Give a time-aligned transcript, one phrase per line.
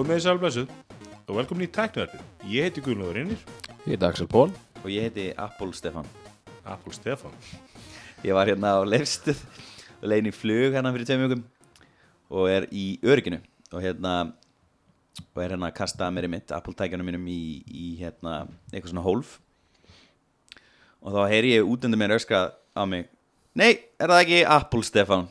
[0.00, 0.70] Komið þið sælblessuð
[1.28, 2.20] og velkomin í tæknivarpið.
[2.48, 3.42] Ég heiti Guðlundur Einir,
[3.84, 4.46] Ég heiti Axel Pól
[4.80, 6.08] og ég heiti Apple Stefan
[6.64, 7.34] Apple Stefan.
[8.24, 9.36] ég var hérna á leifstuð
[10.00, 11.44] og leiðin í flug hérna fyrir tveim vikum
[12.32, 13.42] og er í örygginu.
[13.76, 14.32] Og hérna
[15.36, 18.94] og er hérna að kasta mér í mitt Apple tækjanum mínum í, í hérna eitthvað
[18.94, 19.36] svona hólf.
[21.04, 23.10] Og þá heyri ég út undir mér öskra á mig
[23.52, 25.28] Nei, er það ekki Apple Stefan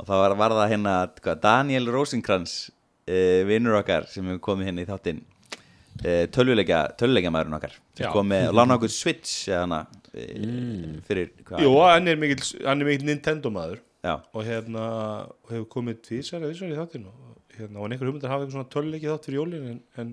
[0.00, 2.70] og þá var, var það hérna hvað, Daniel Rosenkrantz
[3.08, 8.28] uh, vinnur okkar sem hefur komið hérna í þáttinn uh, tölvuleika tölvuleikamaðurinn okkar sem kom
[8.32, 12.20] með og lána okkur Switch eða hana uh, fyrir hvað Jú, hann er.
[12.20, 14.84] mikill, er Nintendo maður Já, og hérna
[15.50, 18.72] hefur komið tvísar eða þessar í þáttinn og hérna og einhver hugmyndar hafa eitthvað svona
[18.72, 20.12] töluleiki þátt fyrir jólin en, en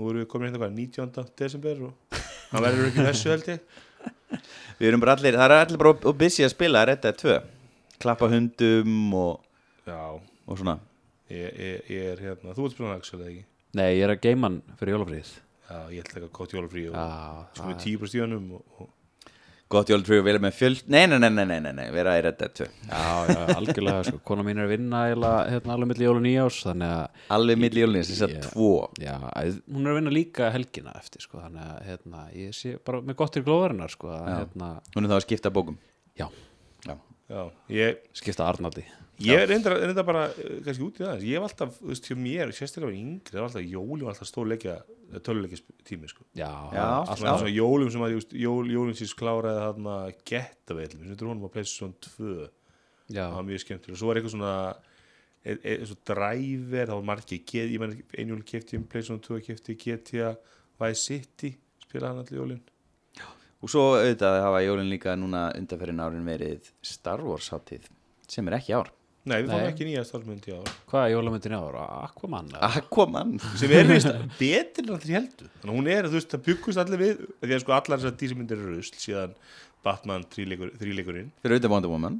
[0.00, 1.32] nú erum við komin hérna hvað 19.
[1.36, 3.64] desember og hann verður ekki þessu held ég.
[4.80, 7.36] við erum bara allir, það er allir bara og busy að spila Red Dead 2
[8.00, 9.42] klappa hundum og,
[9.90, 10.78] og svona
[11.30, 13.44] ég, ég, ég er hérna, þú ert spilað Axel eða ekki?
[13.80, 15.34] Nei, ég er að geima hann fyrir jólafríð
[15.70, 18.64] Já, ég ætla ekki að kótt jólafrí og Já, sko með 10% í honum og,
[18.82, 18.96] og
[19.70, 22.22] gott jól trú, vera með fjöld nei, nei, nei, nei, nei, nei, nei, vera í
[22.26, 25.02] Red Dead 2 já, já, algjörlega sko, kona mín er að vinna
[25.46, 28.70] hérna, alveg milli jól og nýjás þannig að, alveg milli jólins, þess að tvo.
[28.98, 32.72] Já, að- hún er að vinna líka helgina eftir, sko, þannig að, hérna, ég sé
[32.90, 35.78] bara með gott til glóðarinnar, sko, að, hérna, hún er þá að skipta bókum.
[36.18, 36.26] Já,
[37.70, 38.84] ég skipta Arnaldi.
[39.20, 42.06] Ég er reyndar, reyndar bara eh, kannski út í það ég hef alltaf, þú veist,
[42.08, 44.76] hjá mér, sérstaklega var yngri það var alltaf jólum, var alltaf stór leikja
[45.26, 46.24] töluleikja tími, sko.
[46.38, 49.96] Já, Já, allt- svona, svona jólum sem að, just, jól, jólum síns kláraði þarna
[50.30, 52.30] getta veil, við sem honum á PlayStation 2
[53.10, 54.54] já, það var mjög skemmtilega, svo var eitthvað svona
[55.44, 59.42] e, e, svo driver, það var margir get, ég menn einjól kefti um PlayStation 2
[59.50, 60.32] kefti GTA,
[60.80, 61.52] Vice City
[61.84, 62.64] spilaði hann allir jólin
[63.60, 67.88] og svo auðvitað hafa jólin líka núna undanferðin árin verið Star Wars hátíð
[68.30, 68.90] sem er ekki ár.
[69.28, 71.82] Nei, við fáum ekki nýja starfmyndi á hvað er jólamyndin ára?
[72.06, 72.46] Aquaman?
[72.64, 73.34] Aquaman.
[73.60, 74.08] Sem er vist
[74.40, 77.52] betur en allir heldur þannig að hún er, þú veist, það byggust allir við því
[77.52, 79.34] að sko allar þessar dísamyndir eru rusl síðan
[79.84, 81.28] Batman þríleikur, þríleikurinn.
[81.44, 82.16] Fyrir auðvitað Wonder Woman.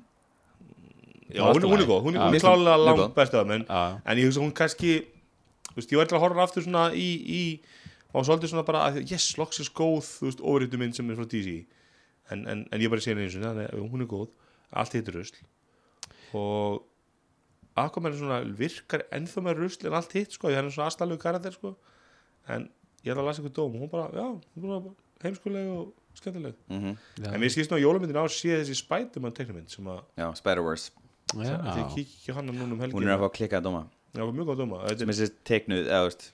[1.30, 3.10] Já, hún, hún er góð, hún er, klálega langt góð.
[3.16, 4.92] best af Já, en ég hugsa hún kannski
[5.70, 7.42] þú veist, ég var eitthvað að horfa aftur svona í, í
[8.10, 11.28] og svolítið svona bara, að, yes, loksins góð þú veist, overhýttu mynd sem er frá
[11.30, 11.56] DC
[12.30, 14.28] en, en, en ég bara sé henni eins og þannig að hún er góð
[14.70, 15.38] allt heitir rusl.
[16.38, 16.86] Og
[17.80, 21.22] Aquaman er svona virkar ennþá með rusl en allt hitt sko, hann er svona aðstæðlegu
[21.22, 21.74] karakter sko.
[22.50, 22.68] En
[23.04, 24.26] ég er að lasa ykkur dóm og hún bara, já,
[24.56, 24.94] hún er bara
[25.24, 26.58] heimskuleg og skemmtileg.
[26.70, 30.02] Mm já, en mér skilst ná að jólamyndin á sé þessi Spiderman teiknumynd sem að
[30.18, 30.92] Já, Spider-Verse.
[31.30, 32.98] Já, þið kíkja hann núna um helgina.
[32.98, 33.84] Hún er að fá klikkað dóma.
[34.10, 34.80] Já, var mjög góð dóma.
[34.98, 36.30] Sem sér teiknuð, eða veist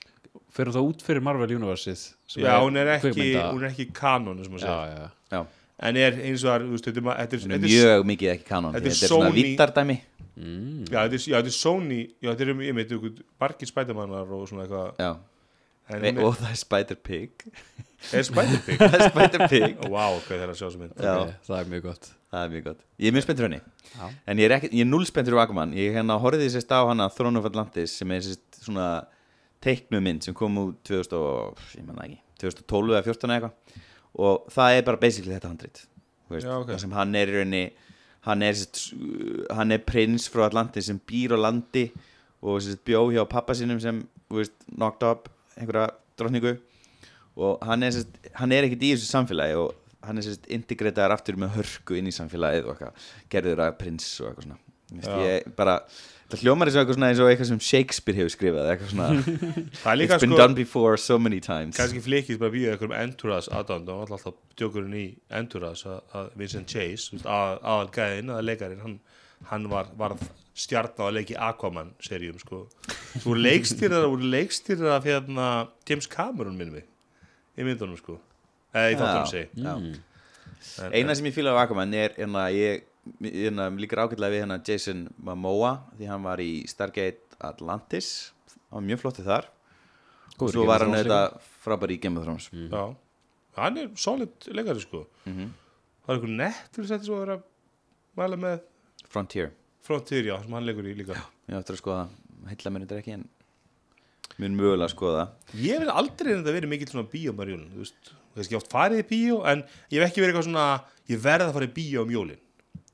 [0.57, 2.03] fyrir þá út fyrir Marvel Universeið
[2.37, 5.41] Já, hún er ekki, hún er ekki kanon sem að já, já, Já,
[5.87, 8.73] En er eins og það, þetta er þetta er- er er mjög mikið ekki kanon
[8.73, 9.97] þetta er er svona vittardæmi.
[10.37, 13.23] Mm, Já, þetta er, já, þetta er Sony Já, þetta er um, ég veit, ykkur
[13.41, 15.19] Barkir Spidermanar og svona eitthvað.
[15.87, 17.45] Er, og það er Spider-Pig
[18.11, 20.57] er Spider-Pig Það er Spider-Pig Vá, hvað er það
[21.47, 22.09] það er mjög gott.
[22.27, 22.81] Það er mjög gott.
[22.99, 23.59] Ég er mjög spenntur henni.
[23.93, 24.09] Já.
[24.27, 25.71] En ég er, ekki, ég er null spenntur á Aquaman.
[25.77, 28.89] Ég hérna horfði sérst á hana Throne of Atlantis sem er sérst svona
[29.63, 33.83] teiknuð mynd sem kom út 2000 og, ég menna ekki 2012 eða 14 eða eitthvað
[34.27, 35.83] og það er bara basically þetta handrit
[36.27, 36.69] Þú veist, Já, ok.
[36.73, 37.63] það sem hann er í rauninni
[38.27, 38.61] hann er,
[39.55, 41.87] hann er prins frá Atlantis sem býr á landi
[42.43, 44.01] og bjó hjá pappa sinum sem
[44.33, 46.57] veist, knocked up einhverja drottningu
[47.37, 48.01] og hann er,
[48.41, 49.75] hann er ekkert í þessu samfélagi og
[50.07, 54.29] hann er integritaðar aftur með hörku inn í samfélagið og eitthvað gerður að prins og
[54.29, 54.59] eitthvað svona.
[55.27, 55.73] Ég bara,
[56.31, 59.09] það hljómar eins og eitthvað og eitthvað sem Shakespeare hefur skrifað eitthvað svona,
[60.15, 61.75] it's been sko done before so many times.
[61.77, 65.05] Kannski flikist bara við einhverjum Entourage aðdánd og alltaf djókurinn í
[65.41, 68.99] Entourage að- að Vincent Chase, þú að- aðal gæðin að leikarinn, hann,
[69.51, 70.15] hann var, var
[70.57, 72.63] stjarn á að leiki Aquaman seríum sko,
[73.23, 75.49] voru leikstýrar voru leikstýrar af hérna
[75.89, 76.87] James Cameron minnum við,
[77.59, 78.19] í myndunum sko.
[78.73, 79.75] Eða í þáttunum Já.
[80.83, 82.81] En- eina sem ég fíla á Aquaman er hérna, ég
[83.21, 88.31] hérna, líkar ágætlega við hérna Jason Momoa því hann var í Stargate Atlantis.
[88.69, 89.49] Hann var mjög flottið þar.
[90.37, 91.21] Og Góður í svo var hann þetta
[91.65, 92.49] frábær í Game of Thrones.
[92.53, 92.83] Já,
[93.57, 95.05] hann er solid leikari sko.
[95.25, 95.53] Mhm.
[96.05, 97.39] Það er einhver nett þetta svo að vera
[98.17, 98.61] mæla með?
[99.07, 99.51] Frontier.
[99.83, 101.17] Frontier, já, sem hann leikur í líka.
[101.47, 102.05] Ég á eftir að skoða,
[102.47, 103.27] heilla mér þetta ekki en
[104.41, 105.23] mun mögulega að skoða
[105.57, 109.39] Ég hef aldrei reynda verið mikill svona bíómarjón Þú veist, kannski oft farið í bíó
[109.49, 109.63] En
[109.93, 110.65] ég hef ekki verið eitthvað svona
[111.09, 112.43] Ég verð að fara í bíó um jólin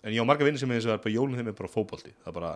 [0.03, 1.71] En ég á marga vinnir sem er þess að bara jólin þeim er bara
[2.27, 2.53] er bara,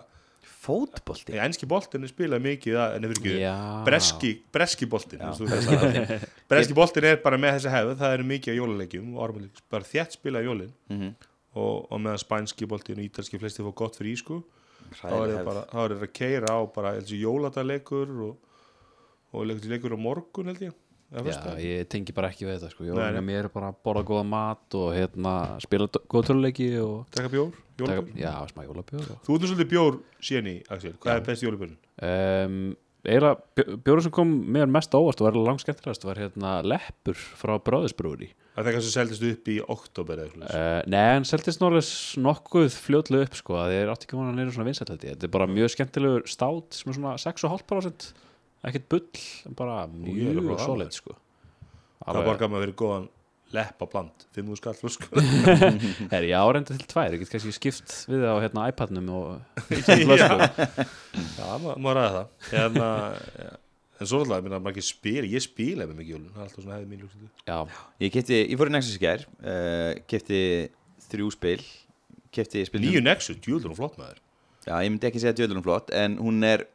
[1.32, 3.34] ég enski boltin er spilað mikið En ekki
[3.86, 4.88] breski, breski
[5.22, 5.40] það.
[6.50, 9.88] Breski boltin er bara með þessi hefð Það eru mikið á jólaleikjum og árumleik, Bara
[9.88, 10.72] þétt spilað jólin.
[10.92, 11.10] Mhm.
[11.58, 14.42] og, og meðan spænski boltin og ítalski flesti fór gott fyrir ísku
[14.98, 15.62] þá er það bara,
[16.04, 18.36] að keira á bara jóladagleikur og,
[19.32, 20.76] og leikur, á morgun held ég
[21.08, 22.84] Já, ég tengi bara ekki við þetta sko.
[22.84, 23.20] Nei, nei.
[23.20, 27.54] er mér bara að borða góða mat og hérna, spila góða töluleiki og Taka bjór,
[27.80, 29.22] taka, já, smá jólabjór og...
[29.24, 31.78] Þú ert svolítið bjór síðan í, Axel Hvað er best jólabjörn?
[32.10, 32.58] um,
[33.08, 36.52] eiginlega, bjó- bjórinn sem kom mér mest á óvart og var langt skemmtilegast var hérna
[36.66, 41.02] Leppur frá Bráðisbrúri Það er það kannski seldist upp í oktober eða eitthvað uh, Nei,
[41.16, 44.54] en seldist náttúrulega nokkuð fljótlega upp sko, að þið er átti ekki vona að neyra
[44.56, 45.04] svona vinsætt ég.
[45.14, 48.08] Þetta er bara mjög skemmtilegur stát sem er svona 6,5%
[48.66, 51.14] ekkert bull, en bara mjög það, solid sko.
[52.02, 53.06] Hvað borgar maður fyrir góðan
[53.54, 54.26] leppa bland?
[54.36, 55.06] 5.000 skall flösku
[56.12, 59.28] Er ég árenda til tvær, ég get kannski skipt við það á hérna iPadnum og.
[60.18, 62.88] Já, ma- maður ræða það Hérna,
[63.38, 63.54] ja.
[63.98, 66.46] En svo alltaf, ég minna, maður ekki spila Ég spila með mikið jólun, það er
[66.48, 67.58] alltaf svona hefði mín Já,
[68.04, 70.40] Ég kefti, ég fór í Nexus í gær uh, Kefti
[71.08, 71.58] þrjú spil
[72.36, 74.20] Kefti spil Nýju Nexus, djúlur og flott maður
[74.68, 76.66] Já, ég myndi ekki segja djöðlunum flott En hún er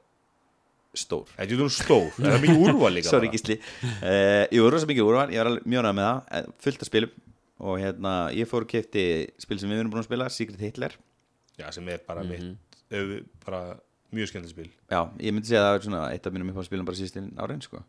[0.98, 1.30] stór.
[1.50, 3.30] Djúlur og stór, það er mikið úrval líka bara.
[3.34, 3.56] gísli.
[3.84, 6.20] Uh, Ég voru rosa mikið úrval, ég var alveg mjög ánægð með það.
[6.40, 7.14] Eh, Fullt af spilum.
[7.64, 9.04] Og hérna, ég fór og kefti
[9.40, 10.96] spil sem við erum búin að spila Secret Hitler.
[11.60, 13.12] Já, sem er bara mitt ef,
[13.46, 13.62] bara
[14.14, 14.72] mjög skemmtileg spil.
[14.92, 17.62] Já, ég myndi segja að það er svona eitt af mínum uppáspilum bara síðustin árin
[17.64, 17.84] sko.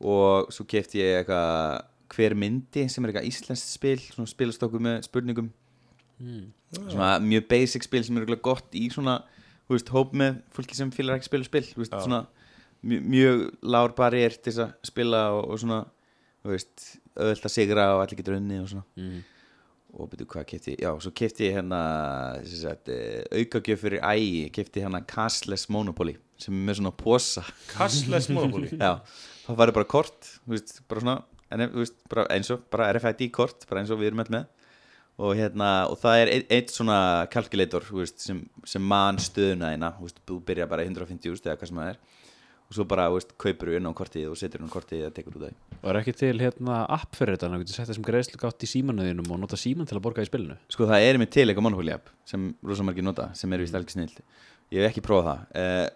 [0.00, 1.84] og svo kefti ég eitthvað
[2.14, 5.52] hver myndi sem er eitthvað íslenskt spil svona spilastokku með spurningum.
[6.74, 9.18] Svona mjög basic spil sem er eitthvað gott í svona
[9.72, 12.24] veist, hóp með fólki sem fylgir ekki spil og spil veist, svona
[12.84, 13.44] mjög, mjög
[13.74, 15.84] lár barriér til þess að spila og, og svona
[16.44, 18.84] öðvöld að sigra og allir getur unni og svona.
[19.00, 19.22] Mm.
[19.94, 21.80] og byrju hvað kefti, já, svo kefti ég hérna
[22.42, 27.44] eh, aukagjöf fyrir ægi, kefti hérna Castless Monopoly sem er með svona posa.
[27.70, 28.72] Castless Monopoly?
[28.82, 28.98] Já,
[29.44, 31.14] þá var bara kort þú veist, bara svona
[31.54, 34.48] en, veist, bara eins og, bara RFID kort bara eins og við erum öll með
[35.20, 36.98] og hérna, og það er eitt, eitt svona
[37.30, 41.34] kalkulator, þú veist, sem, sem man stöðuna þína, þú veist, þú byrja bara í 150
[41.34, 42.00] úst eða hvað sem það er.
[42.64, 45.14] Og svo bara, þú veist, kaupur inn á kortið og setur inn á kortið eða
[45.14, 45.78] tekur út af því.
[45.82, 48.40] Og er ekki til hérna app fyrir þetta, þannig að þú getur sett þessum greiðslu
[48.40, 50.56] gátt í símanuðinum og nota síman til að borga í spilinu.
[50.72, 53.76] Sko það er með til eitthvað Monopoly app sem rosa margir nota, sem er vist
[53.76, 54.16] alveg snill
[54.72, 55.42] Ég hef ekki prófað það.
[55.60, 55.86] Uh,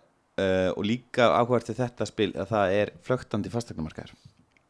[0.44, 4.12] uh, og líka áhverti þetta spil að það er flögtandi fastegnumarkaðar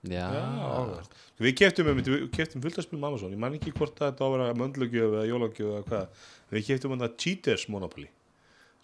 [0.06, 1.16] Já, áhugavert.
[1.42, 3.34] Við keftum, um, við keftum fullt að spila með Amazon.
[3.34, 6.22] Ég man ekki hvort að þetta á að vera möndlugjöf eða jólagjöf eða hvað.
[6.54, 8.08] Við keftum hann að Cheaters Monopoly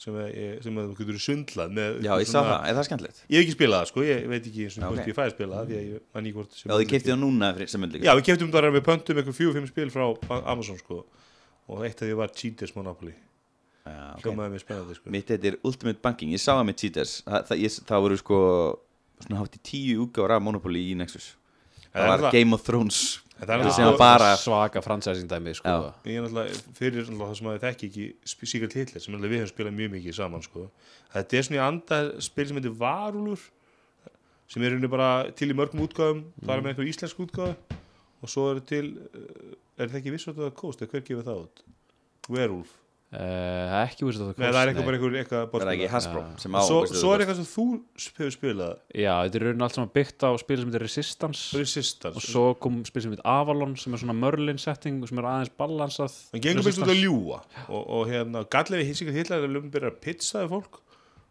[0.00, 3.20] sem, er, sem að þú getur svindlað með Já, ég sá það, er það skemmtilegt?
[3.28, 5.26] Ég hef ekki spilað það sko, ég veit ekki eins og Já, hvort ég fæði
[5.30, 7.50] að spila það því að ég man ekki hvort sem Já, þið keiftið það núna
[7.60, 10.04] sem myndleika Já, við keftum það við pöntum eitthvað fjögur, fimm spil frá
[10.42, 10.98] Amazon sko.
[11.70, 13.14] Og eitt af því var Cheaters Monopoly.
[13.84, 14.24] Já, ok.
[14.24, 15.12] hljómaði mér spennandi sko.
[15.12, 17.14] Mitt þetta er Ultimate Banking, ég sá það með Cheaters.
[17.24, 18.38] Það, það, ég, það voru sko
[19.22, 21.34] svona hátt í tíu útgáður af Monopoly í Nexus
[21.94, 23.00] Það var Game of Thrones
[23.38, 25.68] það er sem sko- bara- svaka fransæsing dæmi sko.
[26.06, 29.34] Ég er náttúrulega fyrir náttúrulega það sem að ég þekki ekki Secret Hitler sem við
[29.34, 30.70] höfum spilað mjög mikið saman sko.
[31.14, 33.40] þetta er svona í anda spil sem heitir Varúlur
[34.48, 37.54] sem er bara til í mörgum útgáðum það er með einhver íslensk útgáðu
[38.22, 41.42] og svo er til uh, er það ekki vissvægt að það kost hver gefur það
[41.44, 41.62] út?
[42.28, 42.72] Werewolf
[43.14, 45.88] uh, ekki úr þetta Nei, það er eitthvað bara einhver eitthvað Það er ekki.
[45.94, 47.24] Hasbro sem á svo, veistu, svo þú er veist.
[47.24, 47.66] eitthvað sem þú
[48.18, 48.72] hefur spilað.
[48.94, 51.42] Já, þetta er raunin allt saman byggt á spil sem heitir Resistance.
[51.60, 52.14] Resistance.
[52.18, 55.54] Og svo kom spil sem heitir Avalon sem er svona Merlin setting sem er aðeins
[55.62, 57.04] balansað Það gengur byrst út að Resistance.
[57.04, 60.80] ljúa og, og hérna, gallið við Secret Hitler er að löfum byrja að pizzaði fólk.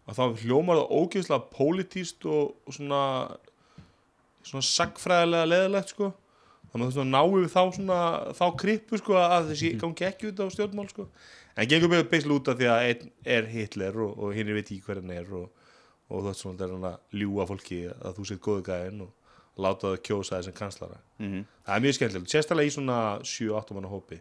[0.04, 3.04] Að þá hljómar það ógeðslega pólitíst og, og svona
[4.44, 6.10] svona sagfræðilega leðilegt sko.
[6.74, 7.98] Þannig að þú ná yfir þá svona
[8.34, 11.06] þá krippu sko að þessi gangi ekki út á stjórnmál sko
[11.58, 14.58] en gengur byrja beislega út af því að einn er Hitler og, og hinn er
[14.58, 15.50] veit í hver hann er og,
[16.10, 19.04] og það er svona það er hann að ljúa fólki að þú sett góðu gæðin
[19.06, 19.12] og
[19.64, 20.98] láta það kjósa þessum kanslara.
[21.22, 21.46] Mhm.
[21.66, 24.20] það er mjög skemmtilegt, sérstaklega í svona 7-8 manna hópi.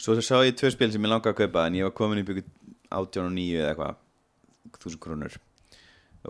[0.00, 2.26] Svo sá ég tvö spil sem ég langaði að kaupa en ég var komin í
[2.26, 2.44] byggu
[2.88, 5.36] 18 og 9 eða eitthvað þúsund krónur.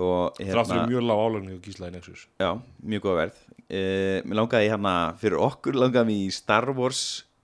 [0.02, 2.26] Og hérna, mjög lág álagning og gísla í Nexus.
[2.40, 3.40] Já, mjög góða verð.
[3.68, 7.02] Uh, mér langaði hérna, fyrir okkur langaði mér í Star Wars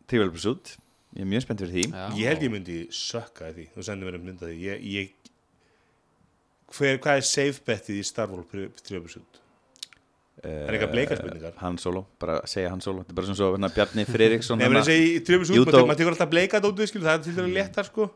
[0.09, 0.75] Trivial Pursuit
[1.17, 2.05] ég er mjög spennt fyrir því Já.
[2.19, 5.35] Ég held ég myndi sökka í því Þú sendir mér um mynda því ég, ég,
[6.77, 9.41] hver, Hvað er safe betið í Star Wars Trivial Pursuit?
[10.47, 13.49] er eitthvað bleikar spurningar Hann Solo, bara segja hann Solo Þetta er bara svona svo
[13.57, 14.85] hérna, Bjarni Friðriksson Nei, menn hérna.
[14.87, 15.73] þessi í trjöfum Judo.
[15.73, 18.07] sútma maður tekur alltaf bleika dótið, skil, það er til dæmis léttar, sko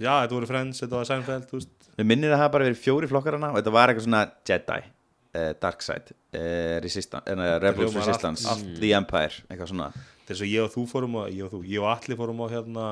[0.00, 2.66] Já, þetta voru Friends, þetta var Seinfeld, þú veist Mér minnir að það hafa bara
[2.68, 7.32] verið fjóri flokkar hana og þetta var eitthvað svona Jedi uh, Dark Side uh, Resistance,
[7.32, 9.88] uh, Rebels hljómar Resistance allt- The Empire, eitthvað svona
[10.30, 12.38] Þetta er svo ég og þú fórum á, ég og þú, ég og Alli fórum
[12.38, 12.82] á hérna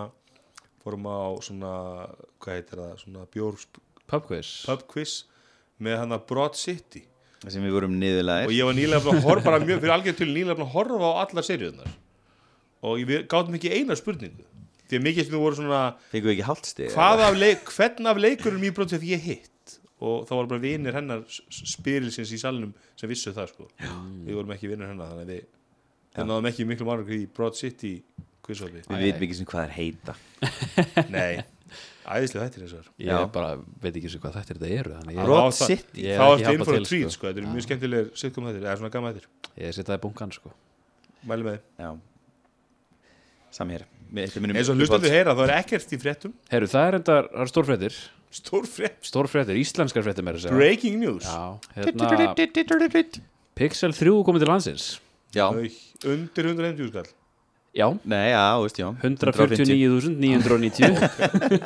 [0.83, 1.73] fórum á svona,
[2.43, 3.59] hvað heitir það, svona bjór
[4.11, 5.13] Pubquiz pub quiz
[5.79, 7.05] með hann að Broad City.
[7.47, 10.27] Sem við vorum og niðurlæðir ég var nýlega að horfa bara mjög, fyrir algjör til
[10.33, 11.93] nýlega að horfa á allar seríunar
[12.89, 14.43] og við gátum ekki eina spurningu.
[14.91, 18.11] Því að mikið sem þú voru svona Fengum við ekki haldstig hvað af leik, hvern
[18.11, 19.77] af leikurum í Broad City ég hitt?
[20.03, 21.23] Og það voru bara vinir hennar
[21.55, 23.71] spyrilsins í salnum sem vissu það sko.
[24.27, 25.47] Við vorum ekki vinir hennar þannig að við,
[26.19, 27.93] við náðum ekki miklu margur í Broad City
[28.49, 28.83] quizhoppi.
[28.89, 30.15] Við vitum ekki sem hvað er heita.
[31.15, 31.43] Nei,
[32.09, 33.51] æðislega þetta er og þar Ég bara
[33.83, 36.49] veit ekki sem hvað þetta er þetta eru Broad það- City þá hef ertu ekki
[36.49, 37.15] inn hjálpað for a til, treat sko.
[37.19, 40.03] sko, þetta er mjög skemmtilegir sitcom þetta, eða svona gamma þetta Ég setja það í
[40.07, 40.55] bunkan sko.
[41.29, 41.91] Mæli með þið Já.
[43.59, 43.85] Sami hér.
[44.09, 46.33] Við- þetta er mínum eins og uppáhalds- hlustandu heyra, þá er ekkert í fréttum.
[46.53, 47.99] Herru, það er enda, það er stórfréttir.
[48.29, 50.57] Stór frétt, Stórfréttir, íslenskar fréttir meira að segja.
[50.57, 51.25] Breaking news.
[51.25, 52.35] Já, hérna
[53.59, 54.85] Pixel 3 komið til landsins
[56.09, 57.09] undir 150 skall
[57.77, 58.89] Já, nei, já, þú veist, já.
[59.05, 60.89] 149.990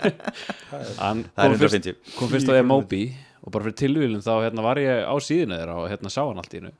[1.02, 3.02] Hann Það kom fyrst, 150 kom fyrst á Emobi
[3.42, 6.38] og bara fyrir tilvílun þá hérna, var ég á síðinu þeirra og hérna sá hann
[6.42, 6.73] allt í hennu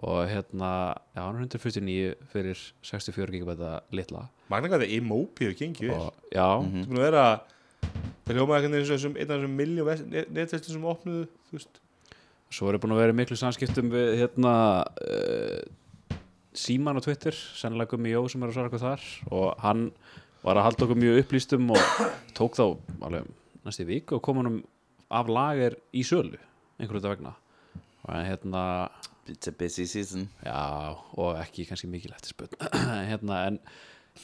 [0.00, 0.68] og hérna,
[1.12, 2.56] já, hann er 149 fyrir
[2.88, 4.22] 64 gigabæta litla.
[4.48, 5.98] Magna hvað það er Emopi hefur gengið vel.
[5.98, 6.70] Og já, Mhm.
[6.70, 7.24] Það er búin að vera
[8.24, 9.86] Það hljómaði eitthvað eins og þessum einn af þessum miljón
[10.36, 11.74] netvestum sem opnuðu þú veist.
[12.50, 14.54] svo er ég búin að vera miklu samskiptum við hérna
[14.86, 15.60] uh,
[16.56, 19.84] Síman á Twitter sennilega Gummi Jó sem er að svara okkur þar og hann
[20.42, 22.06] var að halda okkur mjög upplýstum og
[22.38, 22.64] tók þá
[23.06, 23.28] alveg
[23.66, 24.58] næstu vik og kom hann
[25.10, 26.38] af lager í sölu
[26.80, 27.36] einhverju þetta vegna.
[28.06, 28.64] Og hérna
[29.30, 30.26] It's a busy season.
[30.42, 32.56] Já, og ekki kannski mikil eftir spöld
[33.10, 33.58] hérna, en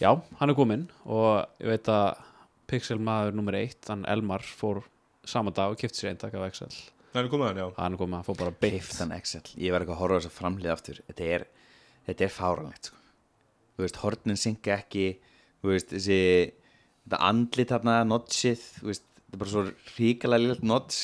[0.01, 2.25] já, hann er kominn og ég veit að
[2.67, 4.83] Pixel maður nummer eitt, hann Elmar fór
[5.27, 6.73] sama dag og kefti sér eintak af Excel.
[7.13, 7.67] Það er komið hann, já.
[7.77, 9.45] Hann er kominn, hann fór bara Excel.
[9.55, 10.99] Ég var eitthvað að horfa þess að framlið aftur.
[11.07, 11.47] Þetta er,
[12.07, 13.03] þetta er fáranlegt sko.
[13.77, 15.07] Þú veist, hornin synga ekki
[15.61, 16.21] Þú veist, þessi
[17.07, 19.65] Þetta andlit þarna, notchið Þú veist, þetta er bara svo
[19.99, 21.03] ríkalega lillegt notch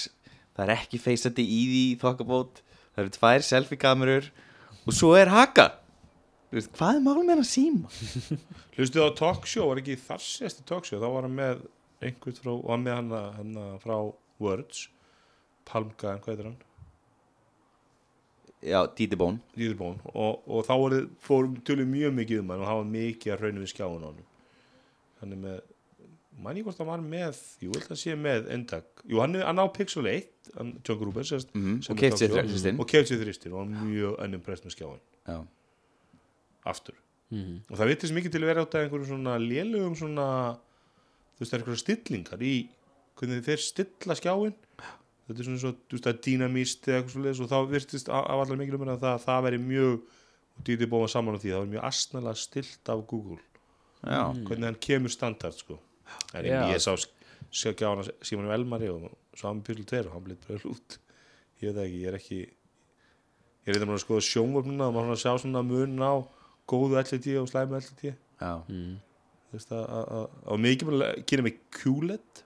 [0.56, 2.62] Það er ekki feysandi í því þokkabót
[2.94, 4.32] Það eru tvær selfie-kamerur
[4.87, 5.68] Og svo er haka
[6.52, 7.92] Þú veist, hvað er mál með hann að síma?
[8.76, 11.62] Hlustuðu á talkshow, var ekki þar sérsti talkshow þá var hann með
[12.04, 12.99] einhvern frá og hann með
[13.38, 13.94] hann, frá
[14.42, 14.82] Words
[15.68, 16.59] Palmga, hvað heitir hann?
[18.62, 22.69] Já, Didi Bón Dýðurbón og, og þá voru, fórum tölum mjög mikið um hann og
[22.71, 24.21] hann var mikið að raunum við skjáin á hann
[25.23, 25.61] hann er með
[26.42, 29.45] mann ég hvort hann var með, jú, held að sé með endak, jú, hann er
[29.47, 32.78] hann á Pixel 1 hann, John Gruber, sérst Mhm, sem og talkshow, þristinn.
[32.81, 35.37] og kefti sér þristin og hann mjög ennumprest með skjáin Já,
[36.64, 36.95] aftur.
[37.33, 37.61] Mhm.
[37.71, 40.26] og það vitist mikið til að vera átt að einhverjum svona lélugum svona
[41.35, 42.54] þú veist það er einhverjum stillingar í
[43.16, 44.54] hvernig þeir stilla skjáin
[45.32, 48.10] þetta er svona svo, þú veist það er dýnamíst eða eitthvað svoleiðis og þá virtist
[48.12, 49.94] af allar mikið um að það, það veri mjög
[50.52, 53.40] og dýti bóma saman á því, það var mjög astnalega stilt af Google,
[54.04, 55.78] já, hvernig hann kemur standard sko,
[56.36, 56.60] en Já.
[56.68, 56.92] ég sá
[57.52, 60.98] skjána Símanum Elmari og sá hann pyrlu tveir og hann blitt bara út
[61.62, 65.22] ég veit ekki, ég er ekki ég er eitthvað að skoða sjónvöfnuna og maður svona
[65.22, 66.12] sjá svona mun á
[66.70, 68.96] góðu LLT og slæmu LLT já, mm.
[69.48, 72.42] þú veist að, að, að, að mikið kynna mig QLED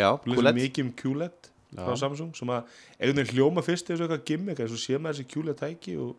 [0.00, 2.00] já, mikið um QLED frá Já.
[2.04, 2.64] Samsung sem að
[2.98, 5.96] einhvern veginn hljóma fyrst eins og eitthvað gimmick en svo sé maður þessi QLED tæki
[6.02, 6.16] og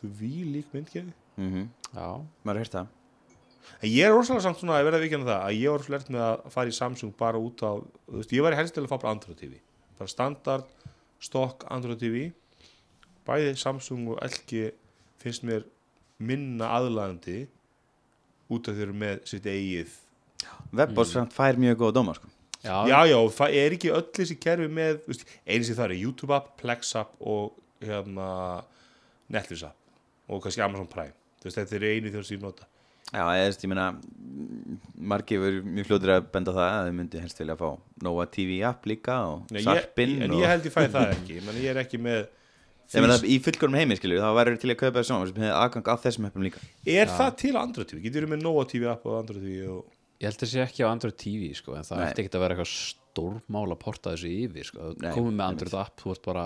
[0.00, 2.08] því lík myndgefi Mhm, Já,
[2.44, 2.88] Maður er heyrt það
[3.80, 6.22] en ég er rosalega samt svona að verða vikina það að ég var flert með
[6.26, 8.96] að fara í Samsung bara út á þú veist, ég var helst til að fá
[8.98, 9.60] bara Android TV
[9.98, 10.64] bara standard,
[11.22, 12.32] stock Android TV
[13.28, 14.72] bæði Samsung og LG
[15.22, 15.64] finnst mér
[16.18, 17.44] minna aðlagandi
[18.50, 19.94] út af þeir eru með sitt eigið
[20.74, 21.30] Webboss mm.
[21.32, 22.28] fær mjög góða dóma sko.
[22.64, 26.00] Já, já, já, það er ekki öll þessi kerfi með, veist, eins og það er
[26.00, 28.28] YouTube app, Plex app og hérna
[29.30, 31.16] Netflix app og kannski Amazon Prime.
[31.44, 32.68] Veist, þetta er einu þjóð sem ég nota.
[33.10, 33.86] Já, ég veist, ég meina
[35.10, 37.70] margir verður mjög fljóður að benda það að þau myndi helst vilja fá
[38.06, 40.42] Nova TV app líka og Nei, ég, Sarpin en og...
[40.44, 42.28] ég held ég fæði það ekki ég, meni, ég er ekki með
[42.90, 45.90] Ég meina, í fullkornum heimi, skilju, þá verður til að kaupa þessu sem hefði aðgang
[45.92, 46.62] að þessum appum líka.
[46.90, 48.00] Er það til á Android TV?
[48.02, 49.84] Getur þú með Nova TV app og Android TV og...
[50.20, 52.08] Ég held að sé ekki á Android TV sko, en það Nei.
[52.10, 54.90] ætti ekki að vera eitthvað stórmál að porta þessu yfir sko.
[55.00, 55.46] Nei, komum með.
[55.54, 56.44] Android app, þú ert bara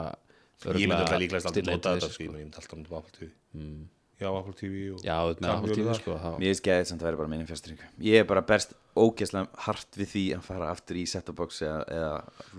[0.64, 2.24] ég myndi alltaf líklegast aldrei stilla nota þetta sko.
[2.24, 3.82] ég myndi alltaf nota Apple TV Mm.
[4.18, 5.02] já, Apple TV og...
[5.04, 5.98] Já, Apple TV það?
[6.00, 9.60] sko, Mér finnst geðið samt að vera bara minni fjastringu Ég er bara berst ógeðslega
[9.66, 12.10] hart við því að fara aftur í set-top box eða, eða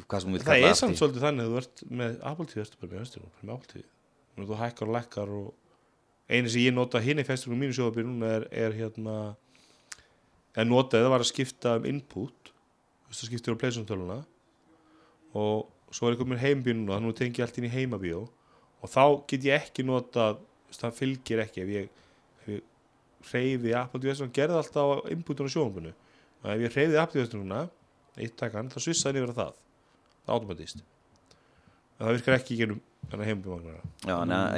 [0.07, 2.45] hvað sem hún vil það kalla er samt svolítið þannig að þú ert með Apple
[2.51, 5.49] TV ertu bara með, bara með Apple TV þú hækkar og lækkar og
[6.35, 9.17] einu sem ég nota hinn í festunum mínu sjóðabíl núna er, er hérna
[10.63, 12.51] er notað, það var að skipta um input
[13.15, 14.17] það skiptir á pleysumtöluna
[15.35, 18.23] og svo er ég komin heimbíl núna þannig tengi ég allt inn í heimabíó.
[18.83, 20.41] Og þá get ég ekki notað
[20.75, 22.01] það fylgir ekki ef ég,
[22.43, 22.63] ef ég
[23.25, 25.93] TV og gerði alltaf á inputunum sjóðabílu
[26.43, 27.65] og ef ég TV núna
[28.15, 29.55] eitt takan, þá svissaði yfir það.
[30.25, 30.83] Það er automatist.
[31.95, 32.67] En það virkar ekki í
[33.15, 33.25] að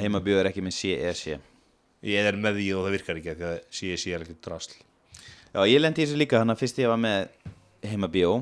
[0.02, 1.38] heimabíu er ekki með CEC
[2.08, 4.76] Ég er með því og það virkar ekki því að CSI er ekkert drasl
[5.58, 7.30] Já, ég lendi í þessu líka, þannig að fyrst ég var með
[7.90, 8.34] heimabíó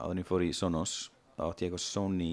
[0.00, 0.92] áður en ég fór í Sonos
[1.36, 2.28] þá átti ég eitthvað Sony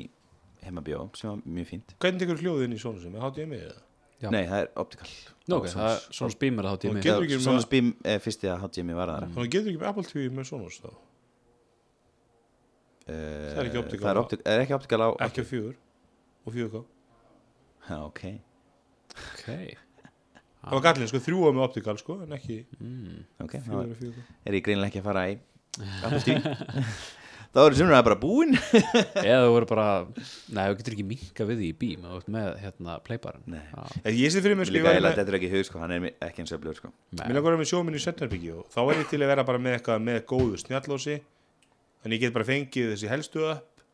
[0.64, 1.96] heimabíó sem var mjög fínt.
[2.00, 3.82] Hvernig tekur hljóðin í svona sem er HDMI eða?
[4.24, 4.30] Já.
[4.32, 5.10] Nei, það er optical.
[5.52, 8.96] Nú, ok, það er tími getur ekki með- Sonos Beam er fyrst ég að HDMI
[8.96, 10.90] var það Þannig getur ekki með Apple TV með Sonos þá?
[13.06, 15.76] Það er ekki optical Það er, á- opti er ekki optical á Ekki á fjögur.
[16.46, 16.86] Og fjögur
[17.86, 18.22] Já, ok.
[19.36, 19.78] Ok,
[20.66, 22.58] Það var gallin sko, þrjú á með optikal sko en ekki
[23.46, 25.38] Ok, þá er ég greinlega ekki að fara í
[26.02, 26.42] Apple TV
[27.56, 28.50] Það voru sem það bara búin.
[29.24, 29.84] Eða þú voru bara
[30.52, 33.62] Nei, þú getur ekki minka við því í bím þú ert með hérna playbarin Nei.
[34.12, 36.10] Ég sé fyrir mig sko, ég læt með þetta ekki í hug sko, hann er
[36.28, 36.92] ekki eins og öflugur sko.
[37.16, 39.46] Mér langar að vera með sjóminn í Setnarbyggi og þá er ég til að vera
[39.48, 41.16] bara með eitthvað með góðu snjallósi
[42.04, 43.86] Þannig ég get bara fengið þessi helstu upp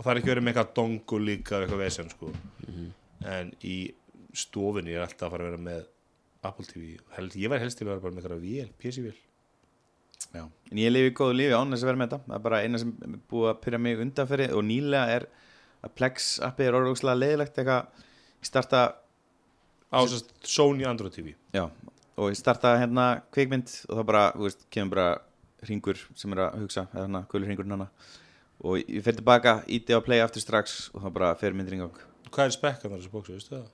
[0.00, 2.32] og það er ekki verið með eitthvað dongu líka eitthvað vesen sko.
[3.36, 3.76] En í
[4.32, 5.84] stofunni er alltaf að fara að vera með
[6.46, 9.18] Apple TV Held, Ég væri helst til að vera bara með eitthvað vél, PC-vél.
[10.40, 12.26] En ég lifi góðu lífi án þess að vera með þetta.
[12.28, 12.92] Það er bara eina sem
[13.30, 15.26] búið að pyrja mig undanferði og nýlega er
[15.80, 18.04] að Plex appið er orðugslega leiðilegt eitthvað.
[18.40, 18.82] Ég starta,
[19.90, 21.64] Á sérst Sony Android TV já
[22.20, 26.42] og ég starta hérna kvikmynd og þá bara, þú veist, kemur bara ringur sem er
[26.44, 27.88] að hugsa, eða hérna, gulur ringurinn hana
[28.60, 31.80] og ég fer tilbaka, íti á play aftur strax og þá bara fer myndin í
[31.80, 32.00] gang.
[32.28, 33.68] Hvað er spekkan þar þessu bóksu, veistu það?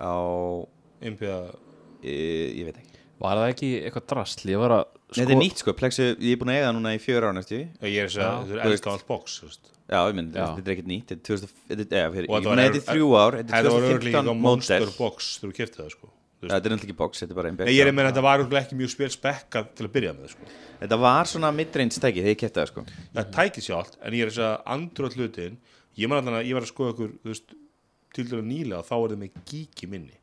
[0.00, 0.16] á,
[1.00, 1.40] Impiða
[2.02, 2.14] e,
[2.60, 4.06] ég veit ekki Var það ekki eitthvað
[4.62, 6.90] var að Nei, þetta er nýtt sko, Plexu, ég er búin að eiga það núna
[6.94, 9.34] í fjör ára næstu Já, Ég er þess að Já, þetta er elska allt bóks
[9.42, 9.72] veist.
[9.90, 10.44] ég mynd, Já.
[10.54, 12.62] þetta er ekkert nýtt Þetta er 2000, þetta eða, fyrir, Og ég þetta var búin
[12.62, 15.50] að þetta í þrjú ár Þetta er Þetta var örgulega 2015 ekki monster box þegar
[15.50, 16.10] þú kiptið það sko.
[16.10, 16.46] Já.
[16.46, 18.14] Þetta er náttúrulega ekki box, þetta er bara Nei, einbæk Ég er að meina að
[18.14, 20.48] þetta var ekki mjög spil spekkað til að byrja með sko.
[20.80, 22.84] Þetta var svona midrange stæki þegar ég kæfti það sko
[23.18, 25.58] Það tækið sjálft en ég er þess að andröð hlutin
[26.00, 27.52] ég, man allan að, ég var að skoða veist,
[28.16, 30.19] til dæla nýlega þá er það með gíki minni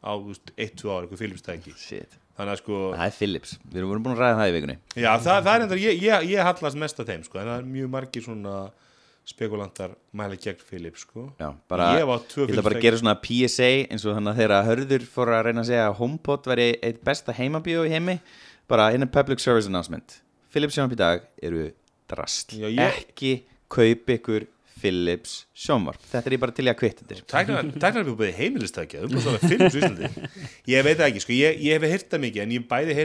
[0.00, 2.18] á þú veist, 1-2 ára, ykkur Philips-tæki Shit.
[2.40, 4.76] Þannig að sko, Það er Philips, við erum búin að ræða það í vikunni.
[4.96, 7.58] Já það, það er enda ég, ég, ég hallast mest að þeim sko, en það
[7.58, 8.54] er mjög margir svona
[9.30, 11.26] spekulantar mæla gegn Philips sko.
[11.38, 15.04] Já, bara, Ég ætla bara að gera svona PSA eins og þannig að þegar Hörður
[15.12, 18.16] fór að reyna að segja að HomePod væri eitt besta heimabíó í heimi.
[18.70, 20.16] Bara inn er public service announcement.
[20.50, 21.68] Philips sjónvarp í dag eru
[22.10, 23.36] drast ekki
[23.70, 24.48] kaup ykkur
[24.80, 26.00] Philips sjónvarp.
[26.10, 27.16] Þetta er ég bara til í að kvitt þetta
[27.82, 29.02] Tæknar er búið heimilistækja,
[29.44, 30.10] Philips Íslandi.
[30.70, 32.96] Ég veit ekki, sko, ég, ég hef heyrt það mikið en ég hef bæði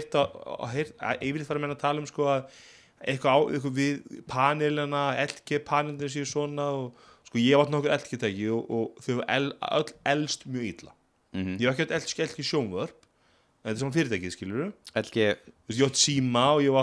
[1.04, 2.62] að yfirleitt fara menna að tala um sko að
[3.06, 8.22] eitthvað eitthvað við panelina LG panelina séu svona og sko ég hef átt nokkur LG
[8.24, 10.96] tæki og, og þau hefur el, öll elst mjög illa.
[11.36, 11.58] Mhm.
[11.60, 12.28] Ég hef ekki átt LG,
[13.66, 14.62] en þetta er saman fyrirtækið, skilur
[15.02, 15.26] LG
[15.76, 16.78] ég átt síma ég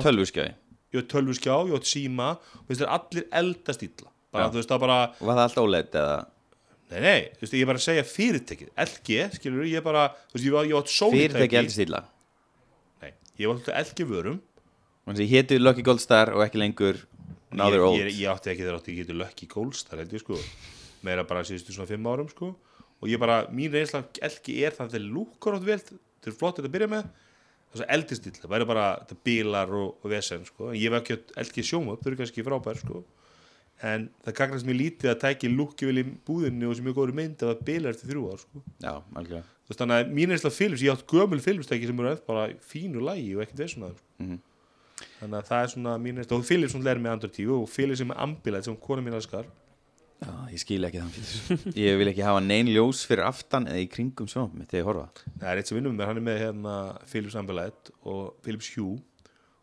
[0.93, 4.99] ég tölvuskjá, ég átt síma og allir eldast illa bara, þú veist, það er bara
[5.21, 6.17] var það allt óleitt eða?
[6.93, 10.07] Nei, nei, þú veist, ég er bara að segja fyrirtækið LG, skilur, ég er bara
[10.29, 11.61] þú veist, ég var, ég var Sony fyrirtæki tæki.
[11.63, 12.03] eldist illa?
[13.03, 14.43] Nei, ég var alltaf LG vörum.
[15.03, 17.01] Þannig að ég hétu Lucky Gold Star og ekki lengur
[17.53, 17.99] Now ég, they're old.
[18.01, 20.39] ég, ég átti ekki þegar átti ekki getur Lucky Goldstar held ég sko.
[21.05, 22.53] Meira bara síðustu svona fimm árum sko.
[23.03, 26.39] Og ég bara, mín reynsla LG er það að þeir lúkar átt vel, þeir eru
[26.39, 27.11] flott að byrja með.
[27.73, 30.71] Þess að eldistil, það væri bara þetta bílar og, og vesen sko.
[30.71, 33.03] En ég hef ekki LG sjómöp, þau eru kannski frábær sko
[33.83, 37.15] en það gagnast mér lítið að tæki lúki vel í búðinni og sem ég góður
[37.19, 38.63] mynd að bílar eftir þrjú ár sko.
[38.85, 39.43] Já, algjörlega.
[39.63, 42.45] Þú veist, þannig að mín af Philips, ég átt gömul Philips-tæki sem eru ennþá bara
[42.53, 43.93] í fínu lægi og ekkert veist svona
[44.23, 44.39] Mhm.
[45.23, 46.37] þannig að það er svona mín reynsla.
[46.39, 49.15] Og Philips hún læri með Android TV og Philips er með Ambilight sem kona mín
[49.19, 49.45] elskar.
[50.23, 53.81] Já, ég skil ekki þann fyrir Ég vil ekki hafa nein ljós fyrir aftan eða
[53.83, 55.09] í kringum sjónvarp mitt þegar ég horfa.
[55.41, 55.49] Það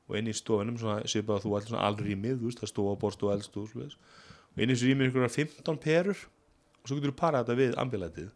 [0.10, 2.72] og inn í stofunum, svona svipað að þú allir svona alveg rýmið, þú veist, það
[2.74, 7.14] stofa, borst og eldst og inn í þessu rýmið ykkur 15 perur og svo getur
[7.14, 8.32] þú parað þetta við Ambilightið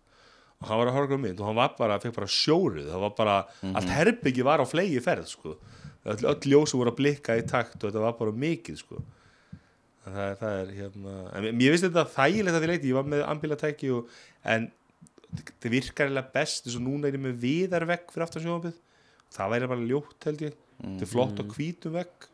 [0.64, 2.86] og hann var að horfa á mynd og hann var bara, fekk bara sjórið.
[2.94, 3.34] Það var bara,
[3.74, 5.58] allt herbyggi var á flegi ferð sko,
[6.08, 9.02] öll, öll ljósu voru að blikka í takt og þetta var bara mikið sko.
[10.06, 12.94] Það er, það er hérna en mér finnst þetta þægilegt að því leiti.
[12.94, 14.16] Ég var með ambilatæki og
[14.54, 14.70] en
[15.34, 18.80] það virkar eiginlega best eins og núna er ég með viðarvegg fyrir aftan sjónvapið
[19.34, 22.28] það væri bara ljótt held ég þetta er flott á hvítum vegg.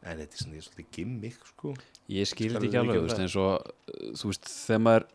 [0.00, 1.74] En þetta er svona, ég er svolítið gimmick sko.
[2.10, 5.06] Ég skil Skal þetta við ekki alveg, veist, eins og uh, þú veist, þegar maður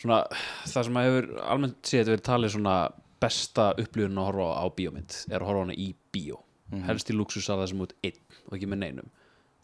[0.00, 0.20] svona,
[0.72, 2.76] það sem að hefur almennt séð verið talið svona
[3.26, 6.40] besta upplifun að horfa á bíómynd er að horfa hana í bíó.
[6.88, 9.12] Helst í luxus að það sem út einn og ekki með neinum.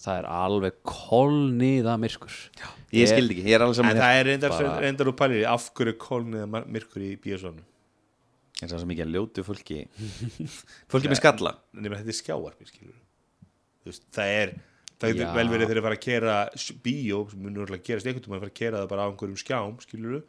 [0.02, 2.36] Það er alveg kolniða myrkur.
[2.94, 5.44] Ég skildi ekki, ég er alveg En saman það er reyndar, bara- reyndar úr pælir
[5.50, 7.62] af hverju kólnið myrkur í bíósónu
[8.68, 9.78] Það er svo mikið að ljótu fólki.
[10.92, 11.52] Fólki með skalla.
[11.74, 12.68] Nema þetta er skjáarpi
[13.86, 14.52] veist, það er
[15.02, 16.34] það getur vel verið þegar að fara að kera
[16.84, 19.40] bíó sem munur örugglega gerast einhvern veginn að fara að kera það bara á einhverjum
[19.42, 20.20] skjám skilur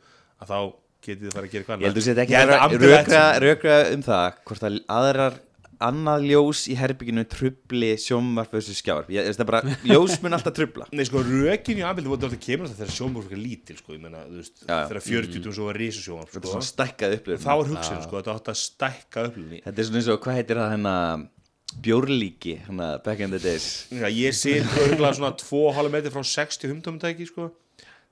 [0.41, 0.57] að þá
[1.05, 3.75] getið þið fara að gera hvað Ég heldur ekki Ég að að ambulance- rökra, rökra
[3.93, 5.37] um það hvort að aðrar
[5.83, 10.55] annað ljós í herbygginu trubli sjónvarp þessu skjárp ég veist það bara, ljós mun alltaf
[10.57, 14.03] trubla Nei, sko, rökin í aðbildi voru alltaf kemur þegar sjónbúr er lítil, sko, ég
[14.03, 14.77] já.
[14.89, 15.55] þegar 40 mm.
[15.57, 16.55] svo var risa sjónvarp, þetta er sko.
[16.55, 19.63] svona stækkað upplifun Það var hugsun, sko, þetta átti að stækka upplifni.
[19.65, 20.95] þetta er svona eins og, hvað heitir það hérna
[21.83, 26.73] bjórlíki, hérna back in the days Já, ég sé örgulega svona 2,5 metri frá 60
[26.73, 27.49] humdómutæki, sko.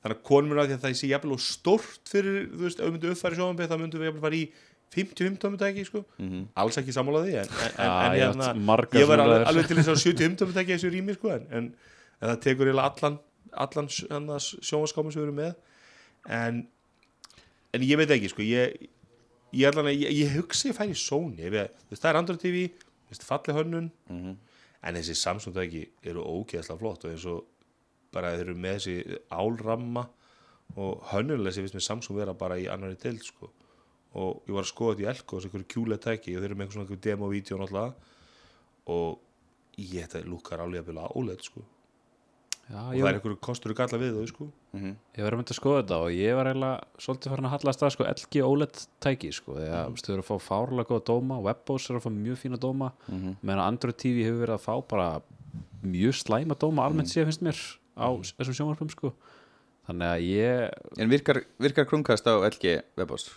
[0.01, 2.79] Þannig að konum er að því að það sé jafnvel og stórt fyrir, þú veist,
[2.79, 4.45] ef við myndum uppfæri sjónvarpi, það myndum við jafnvel fara í
[4.91, 6.03] 50 humdómutæki, sko.
[6.59, 8.51] Alls ekki sammála því, en, en, Já, en, ég hérna,
[8.99, 11.69] ég var alveg, alveg til þess að 70 humdómutæki þessu rými, sko, en, en,
[12.19, 13.19] en það tekur allan,
[13.65, 15.53] allan sjónvarskáma sem við erum með.
[16.39, 16.61] En,
[17.71, 18.75] en ég veit ekki, sko, ég,
[19.55, 22.65] ég, allan, ég, ég hugsi að færi Sony, ég veist, það er Android TV,
[23.23, 23.91] falli hönnun,
[24.81, 27.43] en þessi Samsung tæki eru ógeðslega flott og eins og
[28.11, 30.05] bara þeir eru með þessi álramma
[30.79, 33.51] og hönnunleysi finnst með Samsung vera bara í annari deild sko
[34.13, 36.65] og ég var að skoða þetta í Elko einhverju kjúlega tæki og þeir eru með
[36.65, 37.93] einhver svona demo-vídeó náttúrulega.
[38.91, 39.19] Og
[39.79, 41.63] ég þetta lúkar alveg að bila álega sko.
[42.71, 44.47] Já, og það er einhverju kostur og galla við þau sko.
[44.71, 47.83] Ég var að mynda að skoða þetta og ég var eiginlega svolítið farin að hallast
[47.83, 49.97] að sko LG OLED tæki sko því að mm.
[50.05, 53.35] þau eru að fá fárlega góða dóma Webbos eru að fá mjög fína dóma Mhm.
[53.41, 55.09] meðan Android TV hefur verið að fá bara
[55.83, 57.59] mjög slæma dóma almennt séð finnst mér
[57.99, 58.07] á
[58.39, 59.13] þessum sjónvarpum sko.
[59.89, 63.33] Þannig að ég en virkar, virkar Chromecast á LG webhost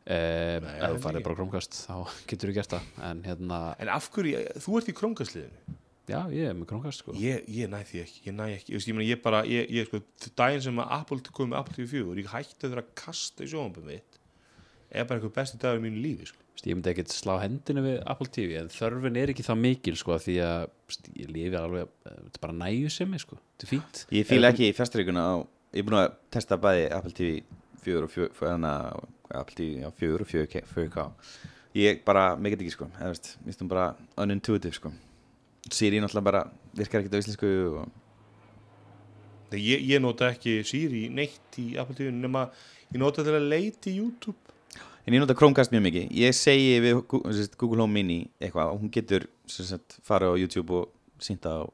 [0.00, 1.94] Um, Nei, ef þú farið bara krómkast þá
[2.30, 2.88] getur þú gert það.
[3.10, 3.60] En, hérna...
[3.78, 5.78] en af hverju, þú ert í krómkastliðinu
[6.10, 7.14] já, ég er með krómkast sko.
[7.18, 8.74] ég, ég næ því ekki, ég næ ekki.
[8.74, 10.00] Ég, meni, ég bara, ég, ég sko,
[10.38, 13.50] daginn sem að Apple komið með Apple TV4, ég hætti að það að kasta í
[13.52, 14.18] sjónaböfum mitt.
[14.90, 16.46] Er bara eitthvað besti dagur í mínu lífi sko.
[16.60, 20.18] ég myndi ekki slá hendinu við Apple TV en þörfin er ekki það mikil sko,
[20.20, 20.66] því að
[21.16, 24.02] ég lifi alveg, eh, þetta er bara næju sem ég, þetta er fínt.
[24.18, 25.24] Ég fýla ekki í fjastreikuna,
[25.72, 30.90] ég er búin að testa bæði Apple TV4 og 4, 4, 4, fjögur og fjögur
[30.90, 31.10] ká
[31.74, 33.14] ég bara, mig get ekki sko ég
[33.46, 34.90] veist um bara unintuitive sko.
[35.70, 37.88] Siri náttúrulega bara virkar ekkert á íslensku og...
[39.54, 42.48] ég, ég nota ekki Siri neitt í Apple TV nema
[42.90, 44.38] ég nota þetta leiti YouTube.
[45.06, 46.08] En ég nota Chromecast mjög mikið.
[46.12, 47.04] Ég segi við
[47.56, 51.72] Google Home Mini eitthvað og hún getur sagt, fara á YouTube og sínta og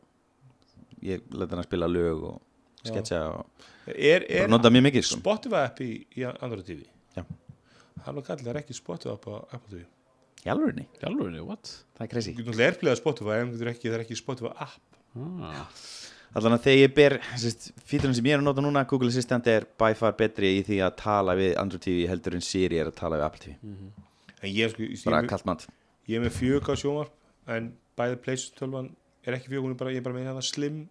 [1.05, 2.39] ég leta henn að spila lög og
[2.85, 3.67] sketcha og
[3.97, 5.25] er, er nota mjög mikið sko.
[5.25, 6.85] Spotify appi í Android TV
[7.17, 7.25] já
[8.05, 9.85] hann og kallið er ekki Spotify app á Apple TV
[10.47, 11.71] Í alvörinni, Jálfurinni, what?
[11.97, 12.31] það er crazy.
[12.33, 15.01] Þú getur náttúrulega erflega Spotify en þú getur ekki, það er ekki Spotify app.
[15.17, 15.71] Ah.
[16.37, 17.15] Allan að þegar ég ber
[17.89, 20.79] fíturinn sem ég er að nota núna Google Assistant er by far betri í því
[20.87, 23.57] að tala við Android TV heldur en Siri er að tala við Apple TV
[24.45, 25.67] en ég, sko, bara kallt mat.
[26.07, 28.91] ég er með 4K sjónvarp en bæði PlayStation 12
[29.27, 30.83] er ekki 4 hún er bara, ég er bara með hérna slim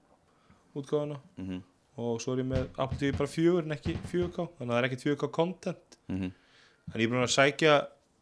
[0.76, 1.62] útgáðana Mhm.
[1.98, 4.80] og svo er ég með Apple TV bara 4 en ekki 4K þannig að það
[4.82, 5.98] er ekkert 4K content.
[6.10, 6.32] Mhm.
[6.94, 7.74] En ég er búin að sækja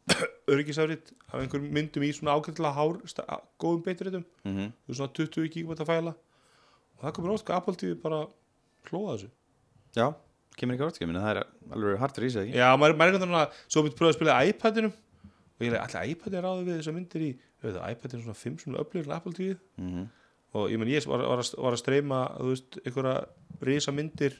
[0.53, 2.97] örgisárið af einhverjum myndum í svona ágætlega hár
[3.61, 4.71] góðum beiturritum Mhm.
[4.87, 8.25] þú svona 20 gigabæta fæla og það komur ótt að Apple TV bara
[8.89, 9.29] hlóða þessu
[9.95, 10.07] Já,
[10.57, 11.43] kemur ekki á orðskjöminu, það er
[11.75, 12.57] alveg hartur í sig ekki?
[12.57, 15.83] já, maður, er einhvern veginn að svo myndi pröfa að spila iPadinum og ég leik
[15.85, 17.31] allir iPadin ráði við þessar myndir í
[17.93, 20.07] iPadin er svona 5 svona upplifir en Apple TV Mhm.
[20.53, 23.27] og ég menn ég var, var, að, var að streyma þú veist, einhverja
[23.61, 24.33] risa myndir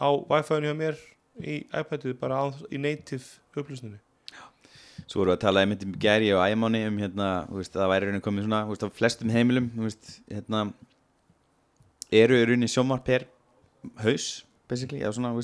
[0.00, 0.96] á Wi-Fi-inu hjá mér
[1.42, 3.24] í iPadið bara á, í native
[3.58, 4.00] upplýsninni
[5.04, 8.06] Svo vorum við að tala einmitt um gæri og æmáni um hérna, veist, það væri
[8.08, 10.60] raunin komið svona, veist, á flestum heimilum, veist, hérna
[12.14, 13.26] eru í raunin sjómar per
[14.00, 14.28] haus,
[14.70, 15.34] eða svona,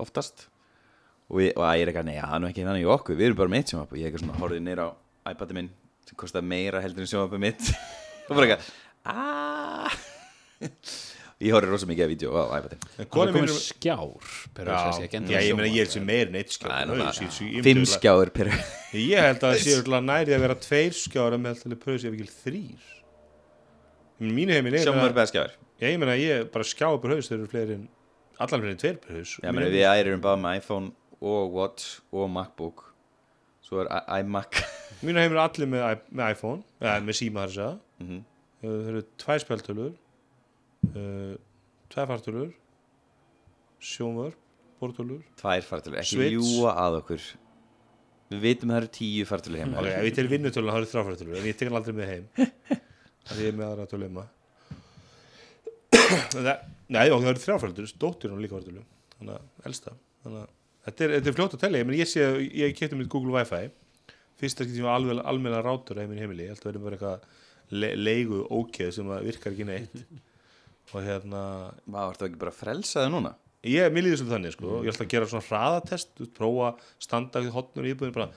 [0.00, 0.46] oftast.
[1.28, 3.60] Og, ég, er eitthvað, nei, það er ekki þannig í okkur við erum bara með
[3.60, 5.70] eitt sjómar og ég er eitthvað svona horfið neyra á iPadið minn
[6.08, 7.68] sem kostar meira heldur en sjómar mitt.
[8.28, 8.72] Og bara eitthvað,
[9.12, 9.98] aaaah
[11.38, 14.78] ég horfið rosa mikið að vídeo á iPadið en Það er mínum skjár per já,
[14.82, 16.72] haus, ég meina ég er sem meir en eitt skjár.
[16.88, 18.50] Það haus, ég- ég- ég- fimm ég- skjáður per
[18.98, 22.16] Ég held að það sé örugglega nærið að vera tveir skjára með alltaf pröfis ef
[22.18, 22.88] ekki þrýr
[24.18, 27.84] Mínu heimil er per ég meina ég bara skjá upp haus þeir eru fleiri en
[28.42, 30.90] allan fleiri en tveir per haus Já, meni, við ærir um bara með iPhone
[31.22, 32.84] og Watch og MacBook.
[33.62, 33.88] Svo er
[34.20, 34.58] iMac.
[35.02, 37.72] Mínu heimil er allir með, iPhone eða með síma þar að segja.
[38.02, 38.20] Mhm.
[38.62, 39.92] Þeir eru tvær spjaltölur
[40.94, 41.34] uh,
[41.92, 42.52] tvær fartölur
[43.80, 44.36] sjónvörp
[44.80, 46.34] bortölur Tvær fartölur, ekki Switch.
[46.36, 47.22] ljúa að okkur.
[48.28, 49.78] Við vitum að það eru tíu fartölur heima.
[49.80, 52.10] Ok, ef ég til vinnutölun þá eru þrjá fartölur en ég tek hann aldrei með
[52.12, 52.26] heim.
[53.28, 54.26] Það er með aðra tölu heima.
[55.92, 58.84] Það- Nei, og það eru þrjá fartölur Dóttir hann líka fartölur
[59.18, 59.92] Þannig að elsta.
[60.24, 60.48] Þannig að
[60.88, 63.34] þetta er, þetta er fljótt að telja Ég, ég sé að ég kefti mitt Google
[63.34, 63.64] Wi-Fi.
[64.38, 66.96] Skipti sem ég var alveg almenna rátur heim í heimili Ég held að verðum bara
[66.96, 67.20] eitthvað
[67.82, 70.04] le leigu ókeð sem að virkar ekki neitt
[70.94, 71.42] og hérna
[71.86, 73.34] Vá, ertu ekki bara að frelsa þau núna?
[73.66, 74.74] ég, mér líður svolítið þannig sko.
[74.86, 76.68] ég ætla að gera svona hraðatest prófa
[77.02, 78.28] standa við hotnur í íbúðin bara,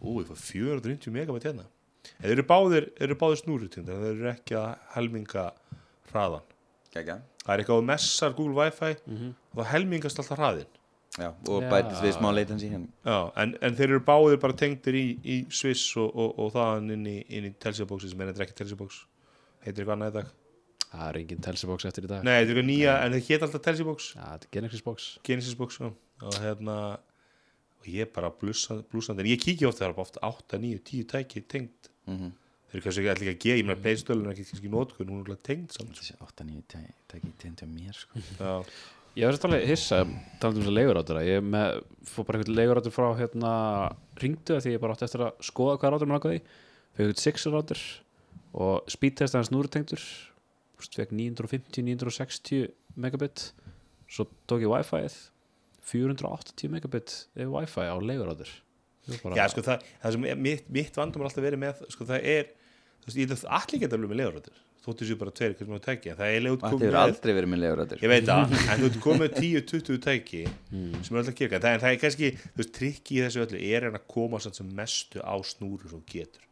[0.00, 1.66] ú, ég fór 490 megabæt hérna.
[2.18, 5.48] En þeir eru báðir, þeir eru báðir snúrutindar þeir eru ekki að helminga
[6.12, 6.46] hraðan
[6.94, 8.92] Gægja það er eitthvað á messar Google Wi-Fi
[9.28, 10.74] og það helmingast alltaf hraðin
[11.18, 12.86] Já, og bætist við smá latency hérna.
[13.02, 16.92] Já, en, en þeir eru báðir bara tengdir í, í Swiss og, og, og þaðan
[16.94, 19.00] inn í, inn í Telsiabóksi sem er þetta ekki Telsiabóks
[19.64, 20.28] heitir eitthvað annað í dag
[20.88, 22.22] Það er engin telsibox eftir í dag.
[22.24, 25.08] Nei, þetta er eitthvað nýja, en það hétt alltaf Telsiabóks Já, þetta er Genesis box.
[25.28, 25.88] Genesis-bóks já.
[26.22, 26.76] og hérna
[27.78, 30.78] og ég bara blúsandi, blúsandi en ég kíkja ofta það er bara ofta 8, 9,
[30.84, 32.30] 10 tæki tengt Mhm.
[32.68, 35.08] þeir eru kannski ekki allir ekki að geða, ég meina playstölun er ekki kannski nótkun,
[35.12, 36.04] hún er alveg tengd samt sko.
[36.04, 36.62] Þessi 8-9
[37.08, 38.22] tæki tengd á mér sko.
[38.40, 38.64] Já,
[39.18, 39.96] Ég var þetta alveg hissa
[40.38, 43.52] talandi um þess að leigurátur ég með, fór bara einhvern leigurátur frá hérna
[44.20, 46.40] ringdu því ég bara átti eftir að skoða hvað rátur mér langaði
[46.94, 47.80] fekk einhvern 6 rátur
[48.54, 50.02] og speedtest hans núrutengdur
[50.86, 53.50] fekk 950-960 megabit.
[54.08, 55.18] Svo tók ég wifi-ið
[55.88, 58.50] 480 megabit ef wifi á leigurátur
[59.08, 62.26] já sko það, það sem er, mitt, mitt vandum er alltaf verið með sko það
[62.32, 62.48] er,
[63.02, 65.84] þú veist, ég hef allir geta alveg með legurættur þóttu sér bara tveir, hvernig maður
[65.86, 68.98] tæki en það er hefur aldrei verið með legurættir ég veit það, en þú ert
[69.04, 72.74] komið 10-20 tæki sem er alltaf að gera, það, en það er kannski þú veist,
[72.78, 76.44] trikki í þessu öllu er að koma samt sem mestu á snúru sem getur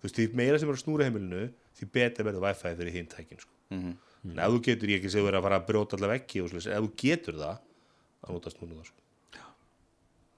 [0.00, 1.44] þú veist, því meira sem er á snúru heimilinu
[1.78, 3.52] því betur verður wifi fyrir hinn tækin sko.
[3.70, 3.96] Mhm.
[4.26, 6.50] en ef þú getur, ég ekki segja verið að fara að brjóta allavega ekki, og
[6.50, 7.58] en ef þú getur það
[8.26, 9.02] að nota snúru það sko.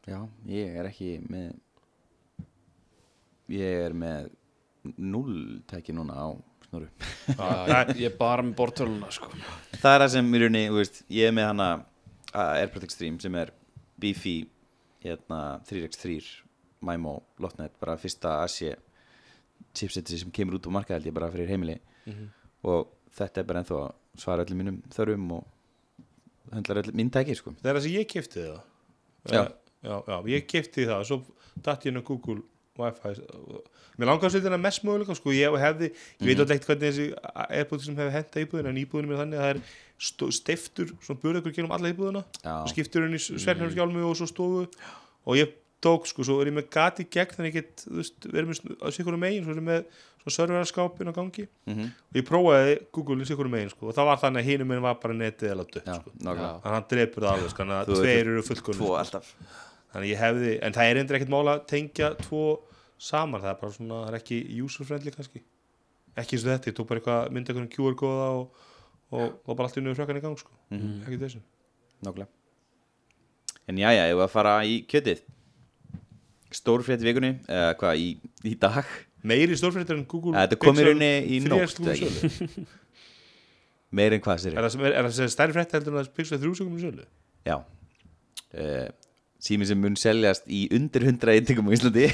[0.08, 1.48] Já, ég er ekki með
[3.52, 4.30] Ég er með
[4.96, 6.28] Null tæki núna á
[6.68, 6.88] snúru
[7.36, 9.28] Það- Ég er bara með bortöluna sko
[9.80, 11.68] Það er það sem í rauninni, þú veist, ég er með hana
[12.34, 13.52] Airport Extreme sem er
[15.04, 16.18] hérna, 3x3
[16.84, 18.76] Mimo Lotnet, bara fyrsta Asie
[19.78, 21.78] chipseti sem kemur út á markað held ég bara fyrir heimili.
[22.66, 27.36] Og þetta er bara ennþá að svara öllum mínum þörfum og höndlar öllum mín tæki
[27.38, 27.54] sko.
[27.62, 28.60] það er það sem ég kefti það.
[29.28, 29.42] Já.
[29.84, 31.18] já, já, ég kefti það svo
[31.64, 32.42] datt ég inn á Google
[32.78, 33.12] Wi-Fi
[33.98, 35.90] mér langar að setja hérna mest möguleika sko, ég hefði,
[36.22, 37.06] ég veit alltaf ekkert hvernig þessi
[37.58, 41.54] Airpods sem hefði henda íbúðin en íbúðin mér þannig að það er steiftur svona burðakur
[41.56, 42.22] gerum alla íbúðina.
[42.54, 44.68] Og skiptur henni í svernherskjálmu og svo stofu.
[45.26, 48.26] Og ég tók sko, svo er ég með gati gegn þannig ég get, þú veist,
[48.32, 49.84] verið með á sikkurum megin, svo er ég með
[50.18, 51.44] svona serveraskápin á gangi.
[51.68, 54.68] Mm og ég prófaði Google í sikkurum megin sko, og það var þannig að hinum
[54.72, 56.12] megin var bara netið eða dött sko.
[56.18, 58.96] þannig að hann drepur það alveg sko, þannig að tveir eru fullkonum Tvo sko.
[59.02, 59.30] alltaf.
[59.88, 62.42] Þannig að ég hefði, en það er endur ekkert mála að tengja tvo
[62.98, 65.42] saman, það er bara svona það er ekki user-friendly kannski.
[66.18, 68.58] Ekki eins og þetta, ég tók bara eitthvað myndi eitthvað QR-kóða og,
[76.54, 78.08] Stórfrétt vikunni eða hvað, í,
[78.48, 78.86] í dag
[79.28, 82.30] meiri stórfréttir en Google Þetta kom í rauninni í 3X nótt komið í ekki?
[82.36, 82.66] sölu.
[83.98, 86.54] Meir en hvað sér er það, er, er stærri frétt heldur en að Pixel 3
[86.58, 87.06] sem komið í sölu
[87.48, 88.88] Já uh,
[89.38, 92.08] Sími sem mun seljast í undir 100 eintingum á Íslandi.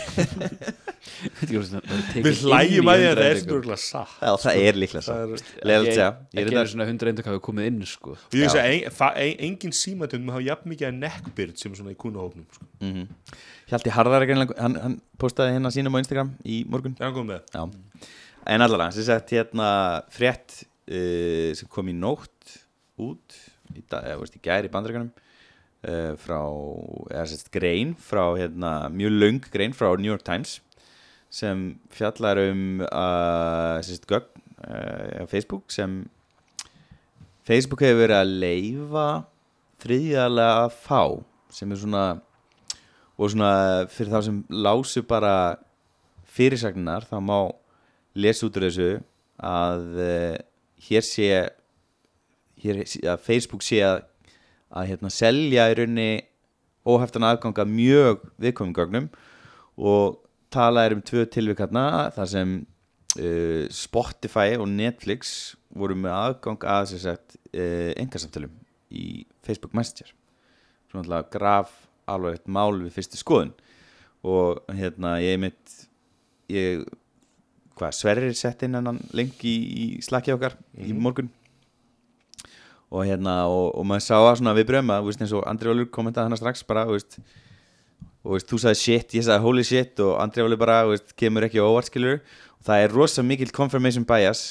[1.45, 5.33] Við hlægjum að það er stórlega satt Já, það er líklega er,
[5.71, 8.17] Leðalt Ég er Ég ekki er einu svona 100 eintöku hafi komið inn sko.
[8.19, 11.77] Og ég veist að ein, fa- ein, engin símatöndum hafa jafn mikið að neckbyrd sem
[11.79, 12.69] svona í kúnahóknum sko.
[12.85, 13.09] mm
[13.73, 16.99] Hjalti Harðar hann, hann postaði hérna sínum á Instagram í morgun.
[17.01, 17.43] Hann komið með?
[17.57, 18.11] Já.
[18.53, 19.69] En allara, sem sagt hérna
[20.13, 22.59] frétt uh, sem kom í nótt
[23.01, 23.39] út
[23.73, 25.34] í, dag, eða, veist, í gæri bandaríkanum uh,
[26.20, 26.40] frá,
[27.12, 30.59] eða sérst grein frá hérna, mjög löng grein frá New York Times
[31.35, 36.05] sem fjallar um uh, sérst gögn uh, á Facebook sem
[37.44, 39.09] Facebook hefur verið að leifa
[39.85, 41.03] þriðjalega að fá
[41.53, 42.05] sem er svona
[43.14, 43.51] og svona
[43.92, 45.35] fyrir þá sem lásu bara
[46.35, 47.38] fyrirsagnar þá má
[48.14, 48.88] lesa út úr þessu
[49.42, 50.38] að uh,
[50.87, 51.29] hér sé
[52.62, 54.05] hér, að Facebook sé að,
[54.75, 56.11] að hérna, selja í rauninni
[56.85, 59.09] óheftan aðgang að mjög viðkomum gögnum
[59.79, 60.21] og
[60.53, 62.57] tala er um tvö tilvíkarna þar sem
[63.19, 68.53] uh, Spotify og Netflix voru með aðgang að uh, engarsamtölum
[68.95, 70.13] í Facebook Messenger.
[70.91, 71.73] Svona alltaf graf
[72.11, 73.55] alveg eitt mál við fyrstu skoðun
[74.25, 75.79] og hérna ég mitt
[76.53, 76.85] ég
[77.79, 81.33] hvað Sverrir sett inn hennan link í, í slakki okkar í morgun
[82.94, 86.30] og hérna og, og maður sá að svona við bröma eins og Andri Valur kommentaði
[86.30, 87.18] hana strax bara veist
[88.24, 91.44] og veist, þú sagði shit, ég sagði holy shit og Andri Valur bara, veist, kemur
[91.48, 94.44] ekki á óvart skilur og það er rosa mikill confirmation bias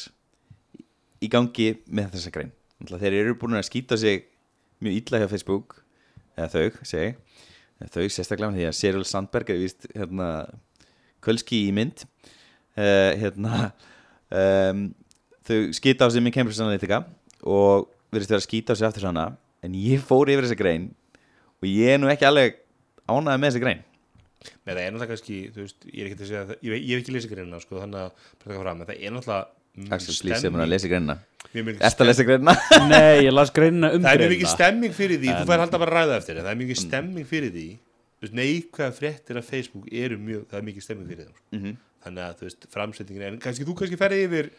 [1.23, 2.51] í gangi með þessa grein.
[2.84, 4.27] Þeir eru búin að skýta sig
[4.84, 5.79] mjög illa hjá Facebook
[6.36, 7.13] eða þau, segi
[7.91, 10.27] þau sérstaklega því að Cyril Sandberg er vist hérna,
[11.23, 12.06] kölski í mynd.
[12.73, 13.58] Uh, hérna
[14.41, 14.86] um,
[15.47, 17.03] þau skýta á sig með Cambridge Analytica
[17.43, 19.26] og verðist vera að skýta sig aftur svona
[19.63, 20.91] en ég fór yfir þessa grein
[21.62, 22.62] og ég er nú ekki alveg
[23.08, 23.84] ánægði með þessa grein.
[24.43, 26.89] Nei, það er náttúrulega kannski, þú veist, ég er ekki að segja það, ég, ég
[26.91, 29.45] hef ekki lesið greinina, sko, þannig að taka fram, en það er náttúrulega
[29.95, 31.15] Axel Blís er að lesa greinina.
[31.54, 32.54] Að lesa greinina?
[32.91, 34.34] Nei, ég las greinina um það er mjög greinina.
[34.36, 36.69] mikið stemming fyrir því, þú fær halda bara að ræða eftir en það er mjög
[36.69, 40.86] mikið stemming fyrir því þú veist, neikvæða fréttir af Facebook eru mjög, það er mikið
[40.86, 41.47] stemming fyrir þeim sko.
[41.58, 41.73] Mhm.
[42.04, 44.52] þannig að, þú veist, framsettingin en kannski þú kannski ferði yfir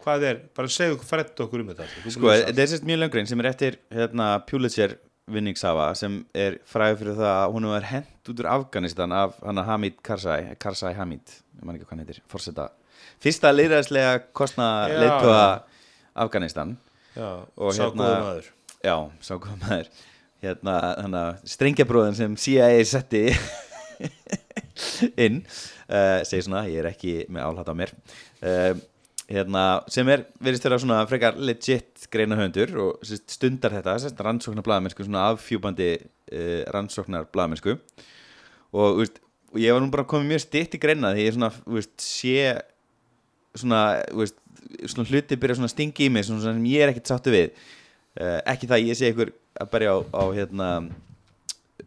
[0.00, 2.30] hvað er, bara segðu frett okkur um þetta sko.
[2.32, 4.96] Þetta er sérst mjög löngrein sem er eftir hérna, Pulitzer
[5.30, 9.62] vinningshafa sem er fræður fyrir það að hún var hent út úr Afganistan af hana
[9.68, 12.68] Hamid Karzai Karzai Hamid, ég man ekki hvað hann heitir forseta,
[13.22, 15.42] fyrsta liðræðslega kostna leittóa
[16.24, 16.74] Afganistan.
[17.14, 18.48] Já, og hérna- góða
[18.82, 19.90] já, sá hvað maður.
[20.40, 23.26] Hérna, hérna strengjabróðin sem CIA setti
[25.24, 25.42] inn.
[25.90, 27.92] Uh, segir svona, ég er ekki með álætt á mér.
[28.40, 28.72] Uh,
[29.30, 34.22] hérna, sem er verðist vera svona frekar legit greina höndur og sérst, stundar þetta sérst,
[34.26, 39.20] rannsóknar blaðamennsku, svona affjúbandi uh, rannsóknar blaðamennsku og, veist,
[39.52, 42.36] og ég var nú bara komið mjög stitt í greina því ég svona, veist, sé
[43.58, 43.84] svona,
[44.18, 44.40] veist,
[44.90, 47.54] svona hluti byrja svona að stinga í mig svona sem ég er ekkert sáttu við.
[48.18, 49.30] Uh, ekki það ég sé ykkur
[49.62, 50.68] að berja á, á hérna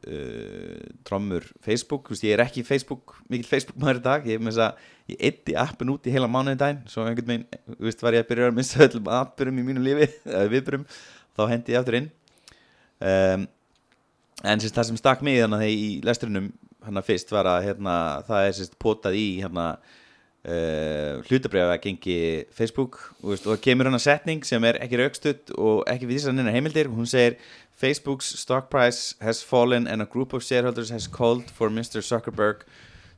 [0.07, 4.43] uh, trommur Facebook, veist, ég er ekki Facebook, mikill Facebook maður í dag, ég er
[4.43, 6.83] með þess að ég eitti appin út í heila mánuðin daginn.
[6.91, 9.83] Svo einhvern veginn, þú veist, var ég að byrja að missa öllum appurum í mínu
[9.87, 10.09] lífi,
[10.53, 10.85] viðburum
[11.33, 12.11] þá hendi ég aftur inn.
[13.03, 13.47] Um,
[14.43, 17.97] en sérst það sem stakk mig þannig að í lesturinnum hann fyrst var að hérna,
[18.27, 19.67] það er sérst potað í hérna
[20.43, 22.17] uh, hlutabriða gengi
[22.55, 26.19] Facebook veist, og það kemur hann að setning sem er ekki raukstutt og ekki við
[26.19, 27.37] þess að neina heimildir hún segir
[27.79, 32.03] Facebook's stock price has fallen and a group of shareholders has called for Mr.
[32.03, 32.63] Zuckerberg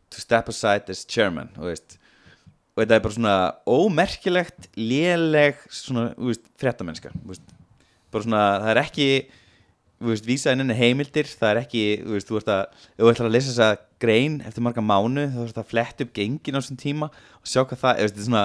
[0.09, 1.97] to step aside as chairman og, veist,
[2.75, 9.09] og þetta er bara svona ómerkilegt léleg svona veist, fréttamennska bara svona það er ekki
[10.03, 12.63] veist, vísa inn henni heimildir það er ekki, þú veist, þú ert að
[12.97, 13.69] þú ætlar að lesa þessa
[14.03, 17.61] grein eftir marga mánu þá ert að fletta upp gengin á þessum tíma og sjá
[17.63, 18.43] hvað það, veist, er svona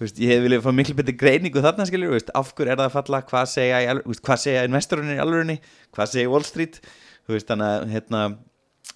[0.00, 2.96] veist, ég hef viljað fá miklu betur greiningu þarna skilur, af hverju er það að
[2.96, 5.58] falla hvað segja, hvað segja investorunni í alvörunni
[5.92, 6.80] hvað segja Wall Street
[7.28, 8.22] þannig að, hérna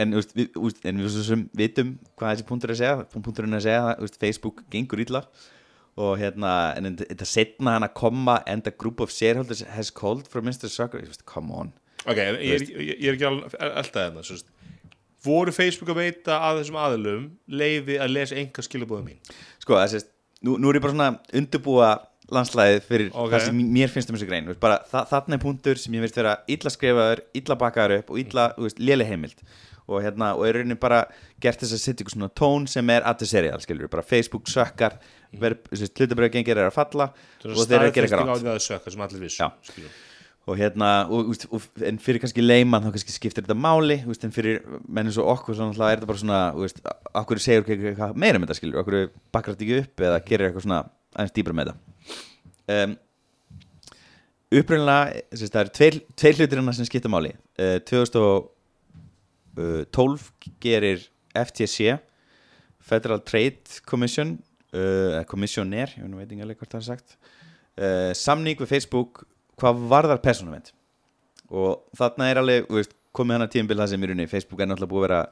[0.00, 4.22] en, en við sem vitum hvað þessi punktur er að segja, punkturinn er að segja
[4.22, 5.26] Facebook gengur illa
[6.00, 10.24] og hérna, en þetta setna hann að koma and a group of shareholders has called
[10.24, 10.72] for Mr.
[10.72, 11.74] Zuckerberg, come on
[12.06, 14.44] Ok, ég, ég, ég, ég er ekki alveg alltaf það
[15.22, 19.20] voru Facebook að veita að þessum aðilum leiði að lesa enga skilabóða mín?
[19.62, 20.10] Sko, sést,
[20.42, 21.90] nú, nú er ég bara svona að undirbúa
[22.32, 23.34] landslæðið fyrir Ok.
[23.34, 26.04] það sem mér finnst um þessu grein, veist, bara þa þarna er punktur sem ég
[26.04, 29.44] veist vera illa skrifaður, illa bakaður upp og illa, þú veist, léli heimild.
[29.90, 31.02] Og hérna, og er rauninni bara
[31.42, 34.94] gert þess að setja svona tón sem er adversarial, skilur bara Facebook sökkar,
[35.34, 37.10] hlutabröðu gengir er að falla
[37.42, 39.90] og þeir eru að gera eitthvað rátt
[40.46, 44.34] og hérna, og, og, en fyrir kannski leiman þá kannski skiptir þetta máli úst, en
[44.34, 44.56] fyrir
[44.88, 46.76] menn eins og okkur svo náttúrulega er þetta bara svona úst,
[47.20, 48.96] okkur segur ekki eitthvað meira um þetta skilur, okkur
[49.34, 50.80] bakkar þetta ekki upp eða gerir eitthvað svona
[51.14, 51.80] aðeins dýbra með þetta?
[52.72, 52.92] Um,
[54.58, 57.32] upprunnilega þess, það eru tveir, tveir hlutir hérna sem skipta máli.
[57.60, 60.30] Uh, 2012
[60.64, 60.98] gerir
[61.38, 61.76] FTC
[62.82, 64.28] Federal Trade Commission
[64.74, 67.08] uh, Commissioner, ég veit ekki alveg hvort það er sagt.
[67.72, 69.12] Uh, samning við Facebook
[69.60, 70.72] hvað varðar persónuvend
[71.52, 74.70] og þarna er alveg veist, komið hann að tíumbil það sem í rauninni Facebook er
[74.70, 75.22] náttúrulega búið að vera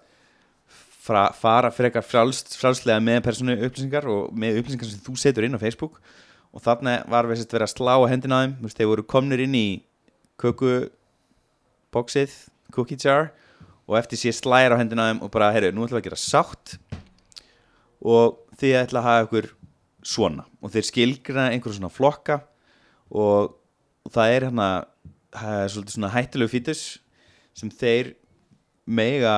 [1.01, 5.57] fra, fara frekar frjálst, frjálslega með persónu upplýsingar og með upplýsingar sem þú setur inn
[5.57, 6.01] á Facebook.
[6.51, 9.43] Og þarna var við sérst verið að slá á hendina þeim veist, þeir voru komnir
[9.45, 9.67] inn í
[10.41, 12.35] kökuboxið
[12.75, 13.31] cookie jar
[13.87, 16.21] og eftir sé slæðir á hendina þeim og bara, heyrðu, nú ætlum við að gera
[16.21, 16.77] sátt
[18.01, 19.51] og þið ætla að hafa ykkur
[20.03, 20.47] svona.
[20.61, 22.41] Og þeir skilgrina einhverjum svona flokka
[23.11, 23.55] og,
[24.07, 24.69] og það er hérna
[25.31, 26.85] það svolítið svona hættulegu fítus
[27.57, 28.15] sem þeir
[28.91, 29.37] mega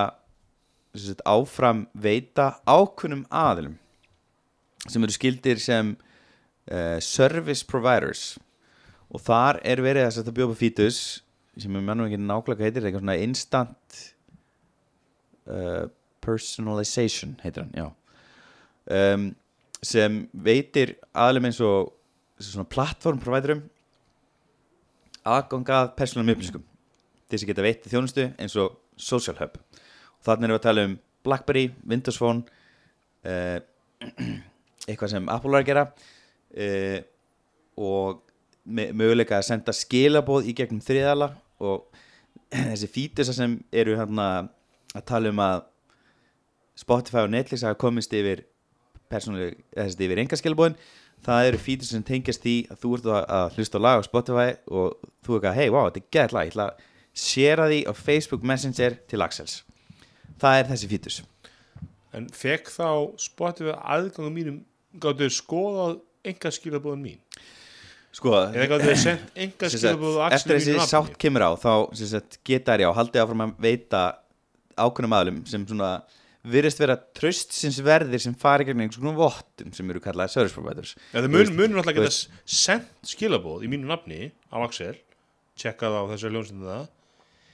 [0.94, 3.76] sagt, áfram veita ákunnum aðilum
[4.88, 8.36] sem eru skildir sem uh, service providers.
[9.12, 10.98] Og þar er verið að setja bjópa fítus
[11.60, 13.98] sem ég mannum ekki nákvæmlega heitir eitthvað svona instant
[15.52, 15.84] uh,
[16.24, 17.88] personalization heitir hann, já.
[18.92, 19.28] Um,
[19.82, 21.92] sem veitir aðlum eins og
[22.42, 23.62] svona plattform providerum
[25.28, 26.64] aðgangað persónum upplýsingum.
[27.26, 29.56] Til þess að geta veitt þjónustu eins og Social Hub.
[29.56, 32.42] Og þannig erum við að tala um Blackberry, Windows Phone
[33.26, 33.58] uh,
[34.88, 37.00] eitthvað sem Apple var að gera uh,
[37.82, 38.22] og
[38.66, 41.86] möguleika að senda skilaboð í gegnum þriðala og
[42.72, 44.28] þessi fítusa sem eru hérna
[44.92, 45.68] að tala um að
[46.78, 48.46] Spotify og Netflix hafa komist yfir
[49.12, 50.78] yfir engaskilabóðin
[51.26, 54.48] það eru fítur sem tengjast því að þú ert að, hlusta á lag á Spotify
[54.70, 56.88] og þú er ekki að, hei, wow, þetta er gett lag ég ætla að
[57.22, 59.60] share því á Facebook Messenger til Axels.
[60.42, 61.20] Það er þessi fítus
[62.12, 62.88] En fekk þá
[63.20, 64.56] Spotify aðgangum mínum?
[65.00, 65.92] Gáttu þau skoðað
[66.28, 67.20] enga skilabóðin mín?
[68.12, 71.70] Sko, eftir þessi sátt kemur á þá
[72.44, 74.02] geta þær já, haldið áfram að veita
[74.76, 75.94] ákveðnum aðlum sem svona
[76.42, 80.96] virðist vera tröstsins verðir sem fari gegn einhvers konar vottum sem eru kallaði service providers.
[81.12, 84.96] Ja, það mun, munum náttúrulega geta sendt skilabóð í mínu nafni á Axel
[85.58, 86.84] tjekkað á þessu ljónsinu það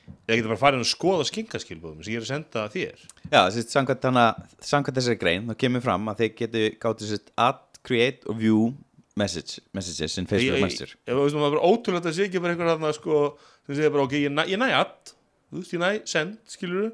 [0.09, 3.03] eða geta bara farið og skoða skinkaskilbóðum sem ég er að senda þér.
[3.29, 4.27] Já, þessi, samkvæmt, hana,
[4.65, 6.63] samkvæmt þessari grein þá kemur fram að þeir getu
[7.05, 8.71] sérst add, create og view
[9.19, 12.73] message, messages in Facebook Messenger þú veist, maður bara ótrúlega að sé ekki bara einhver
[12.73, 13.21] þarna sko,
[13.67, 15.13] sem segir bara, ok, ég næ, ég næ add.
[15.51, 16.91] Þú veist, ég næ send, skilur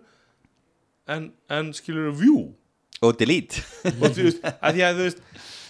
[1.11, 2.53] en, en skilur view?
[3.05, 3.61] Og delete.
[4.01, 5.25] Og þú veist, að því að þú veist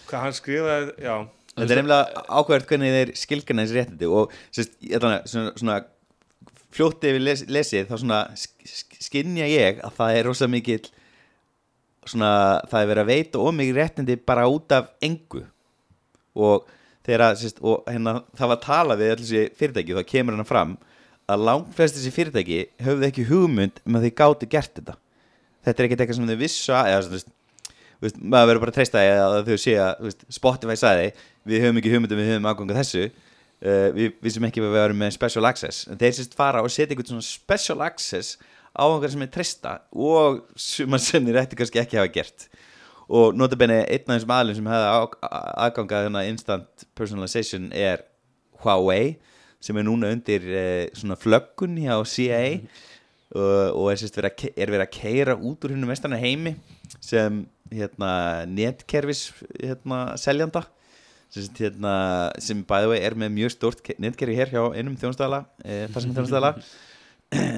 [0.09, 1.15] hvað hann skrifaði, já.
[1.55, 5.77] Þetta er nefnilega ákveðert hvernig þeir skilgana þessi réttindi og sérst, að svona, svona
[6.75, 10.83] fljótti yfir les, lesið þá svona sk- sk- skynja ég að það er rosa mikill
[12.11, 12.31] svona
[12.69, 15.45] það er verið að veita og mikið réttindi bara út af engu.
[16.35, 16.67] Og
[17.07, 20.39] þegar að sérst, og hérna það var að tala við allir þessi fyrirtæki þá kemur
[20.39, 20.75] hann fram
[21.31, 24.99] að langflest þessi fyrirtæki höfðu ekki hugmynd um að þeir gátu gert þetta
[25.65, 27.31] þetta er ekkert eitthvað sem þau vissu að eða, veist,
[27.99, 31.07] þú veist, maður verður bara að treysta að þau sé að þú veist, Spotify sagði
[31.49, 33.07] við höfum ekki hugmyndum, við höfum aðganga þessu.
[33.65, 35.85] Uh, við vissum ekki að við varum með special access.
[35.89, 38.35] En þeir sérst fara og setja einhvern svona special access
[38.75, 42.49] á einhver sem er treysta og sem þeir ætti kannski ekki hafa gert.
[43.09, 44.91] Og notabenni einn af þessum aðlum sem hefði
[45.65, 48.05] aðgangað þennan instant personalization er
[48.65, 49.17] Huawei
[49.65, 52.83] sem er núna undir uh, svona flöggun hjá CIA uh,
[53.35, 56.55] og er, sérst, ke- er verið að keira út úr hennum vestana heimi
[57.03, 57.43] sem
[57.75, 58.11] hérna,
[58.47, 59.27] netkerfis
[59.59, 60.65] hérna, seljanda.
[61.35, 61.95] Sérst, hérna,
[62.39, 65.89] sem the way er með mjög stórt ke- netkerfi hér hjá einum þjónustæðala eh,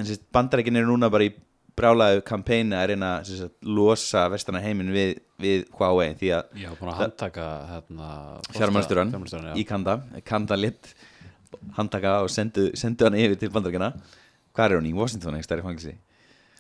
[0.06, 1.34] sérst, bandarækin eru núna bara í
[1.76, 6.88] brálaðu kampæni að reyna að losa vestana heimin við, við Huawei því að Já, búin
[6.94, 8.06] að handtaka hérna,
[8.56, 9.10] fjármálstjóran,
[9.60, 9.66] í.
[9.68, 10.94] Kanda Kanda lit
[11.76, 13.90] handtaka og sendu, sendu hann yfir til bandarækina
[14.56, 14.88] hvað er hún?
[14.90, 15.96] Í Washington ekki stærri fangilsi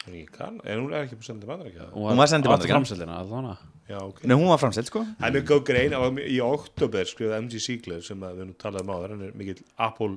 [0.06, 2.52] Ég kann, en hún er ekki búin að senda bandar ekki Hún var send til
[2.52, 2.76] Bandaríkjanna.
[2.78, 4.24] framseldina, allavega Já, ok.
[4.26, 5.04] Nei, hún var framselt sko.
[5.18, 8.54] Það er mjög góð grein á, í oktober skrifaði MG Siegler sem að við nú
[8.58, 10.16] talaðum á hann er mikill Apple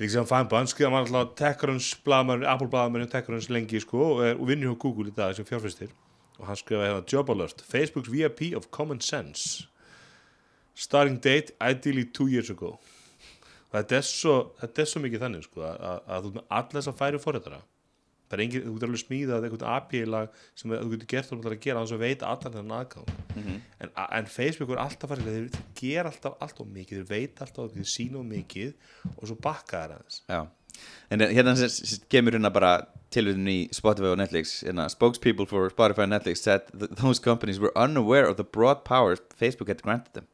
[0.00, 4.22] sem hann fæmba, hann skrifaði hann alltaf TechCrunch blaðamenn, Apple og TechCrunch lengi sko og,
[4.24, 5.92] er, og vinnur hjá Google í dag sem fjárfæstir
[6.38, 9.66] og hann skrifaði hérna Job Alert, Facebook's VIP of Common Sense.
[10.74, 12.78] Starting date ideally two years ago
[13.74, 16.78] þetta er svo, þetta er svo mikið þannig sko að, að, að þú með allir
[16.78, 17.62] þess að færi fórhættara
[18.30, 21.56] það er engin, þú getur alveg smíðað einhvern API-lag sem þú getur gert þú að
[21.64, 23.08] gera þannig að veita allan þennan aðgang.
[23.82, 27.74] En, en Facebook er alltaf farið þeir, þeir gera alltaf alltaf mikið, þeir veita alltaf
[27.74, 28.70] þeir sína mikið
[29.16, 30.22] og svo bakka þær aðeins.
[30.30, 30.40] Já.
[31.10, 32.72] En hérna sem sem kemur hérna bara
[33.10, 36.70] tilvíðin í Spotify og Netflix hérna, Spokespeople for Spotify and Netflix said
[37.02, 40.30] those companies were unaware of the broad powers Facebook had granted them.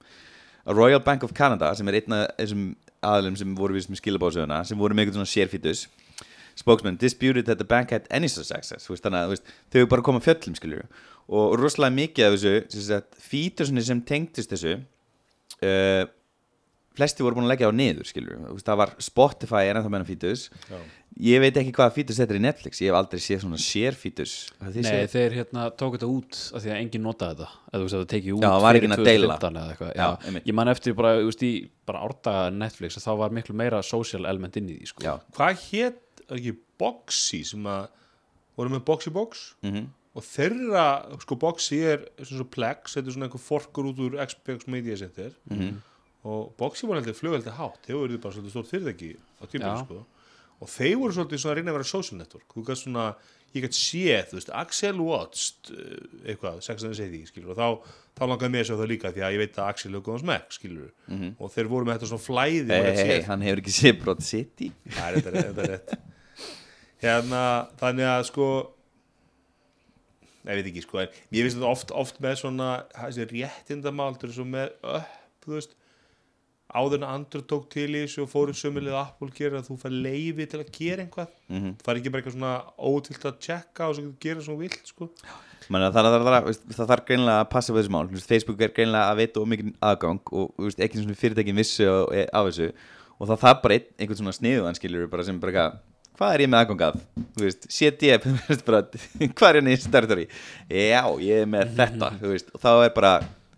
[0.67, 2.75] A Royal Bank of Canada sem er einn af þessum
[3.07, 5.87] aðlum sem voru við sem skilabóðsöðuna sem voru með eitthvað svona sérfítus
[6.57, 8.89] spokesman disputed that the bank had any such access.
[8.89, 10.87] Veist, þannig að þau bara koma fjöllum skiljur
[11.27, 16.07] og rosalega mikið af þessu fítusinni sem tengdist þessu uh,
[16.97, 20.07] flesti voru búin að leggja á niður skiljur veist, það var Spotify er ennþá meina
[20.09, 20.79] fítus Já.
[21.29, 24.35] ég veit ekki hvaða fítus þetta er í Netflix ég hef aldrei séð svona sérfítus
[24.61, 27.99] Nei, þeir hérna tók þetta út af því að enginn notaði þetta eða þú veist
[27.99, 29.37] að það tekið út Já, það var enginn að deila.
[29.37, 29.93] 2015 eða eitthvað.
[29.93, 30.47] Já, Já, einmitt.
[30.51, 31.53] ég man eftir bara, þú veist, í
[31.87, 35.05] bara árdaga Netflix þá var miklu meira social element inn í því sko.
[35.07, 37.87] já, hvað hétt, er ekki Boxy sem að
[38.57, 39.87] voru með Boxy Box mhm
[40.17, 40.83] og þeirra,
[41.21, 44.97] sko Boxy er svona svo Plex, þetta er svona einhver forkur út úr XPX Media
[44.97, 45.75] Center Mhm.
[46.27, 47.81] Og Boxy var heldur flugveldi hátt.
[47.87, 50.03] Þeir voru bara svolítið stórt fyrirtæki á tímur sko.
[50.57, 52.47] og þeir voru svolítið svona að reyna að vera social network.
[52.55, 53.05] Þú gæst svona,
[53.55, 57.61] ég gætt séð þú veist, Axel watched uh, eitthvað, sex and the city, skilur og
[57.61, 60.25] þá, þá langaði mér svo það líka því að ég veit að Axel er góðan
[60.25, 60.91] smekk, skilur
[61.39, 62.73] og þeir voru með þetta svona flæði.
[62.73, 64.73] Hey, hey, hey, hann hefur ekki séð Broad City.
[64.89, 65.97] Það er þetta, þetta er rétt.
[67.05, 67.43] Hérna,
[67.81, 68.49] þannig að sko
[70.47, 74.29] Ég veit ekki sko en Ég finnst þetta oft, oft með svona þessi réttindamál þetta
[74.29, 75.75] er svo með upp, þú veist
[76.77, 79.95] áður en Android tók til í þessu og fóru sömulega Apple gera að þú fær
[79.95, 81.33] leifi til að gera eitthvað.
[81.49, 81.73] Mhm.
[81.81, 82.53] þú fær ekki bara eitthvað svona
[82.91, 85.11] ótilt að checka og svo getur gera svona vilt sko.
[85.67, 88.23] Það, það, það, það, það þarf greinlega að passa við þessu mál.
[88.31, 91.99] Facebook er greinlega að veita ómikið aðgang og veist, ekki svona fyrirtækin vissu á,
[92.31, 92.71] á þessu.
[93.17, 95.85] Og það þarf bara ein, einhvern svona sniðuðan skilur bara sem bara eitthvað
[96.17, 97.01] hvað er ég með aðgang að,
[97.37, 98.27] þú veist, CDF
[99.37, 100.27] hvað er henni í þessu territory?
[100.71, 103.13] Já, ég er með þetta þú veist, og þá er bara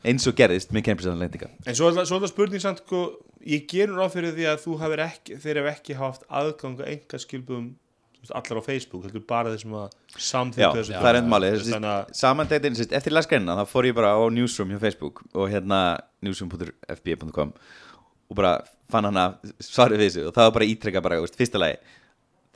[0.05, 1.51] eins og gerðist með Cambridge Analytica.
[1.67, 4.99] En svo er það- spurning samt sko, ég gerur á fyrir því að þú hafir
[4.99, 7.75] ekki þeir hef ekki haft aðgang að enga skilbum
[8.35, 10.93] allar á Facebook, heldur bara þeir sem að samþykja þessu.
[10.93, 14.11] það er enn máli þannig að samandegtin, eftir ég las greinina þá fór ég bara
[14.13, 17.53] á newsroom hjá Facebook og hérna newsroom.fb.com
[18.29, 18.59] og bara
[18.91, 21.79] fann hana svarið við þessu og það var bara ítrekka bara, veist, fyrsta lagi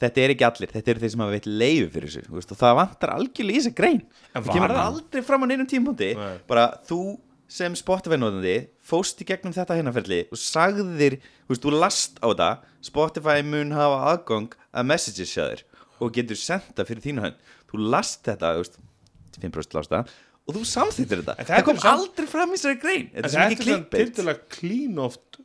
[0.02, 2.58] þetta er ekki allir, þetta eru þeir sem hafa veitt leiði fyrir þessu, veist, og
[2.58, 4.00] það vantar algjörlega í þessa grein.
[4.34, 6.38] En það kemur aldrei fram á neinum tímpúndi Nei.
[6.48, 6.98] bara þú
[7.52, 8.54] sem Spotify-nóðandi
[8.88, 12.50] fóst í gegnum þetta hinnaferli og sagðir, þú veist, þú last á þetta
[12.88, 15.64] Spotify mun hafa aðgang að messages hjá þér
[16.02, 17.36] og getur senda fyrir þínu hönd,
[17.70, 18.78] þú last þetta þú veist,
[19.42, 20.02] 5% lasta
[20.42, 23.04] og þú samþýttir þetta, En það, þetta kom er samt- aldrei fram í þessari grein.
[23.12, 25.38] Þetta er þetta svo er ekki svona klippið tildulega clean oft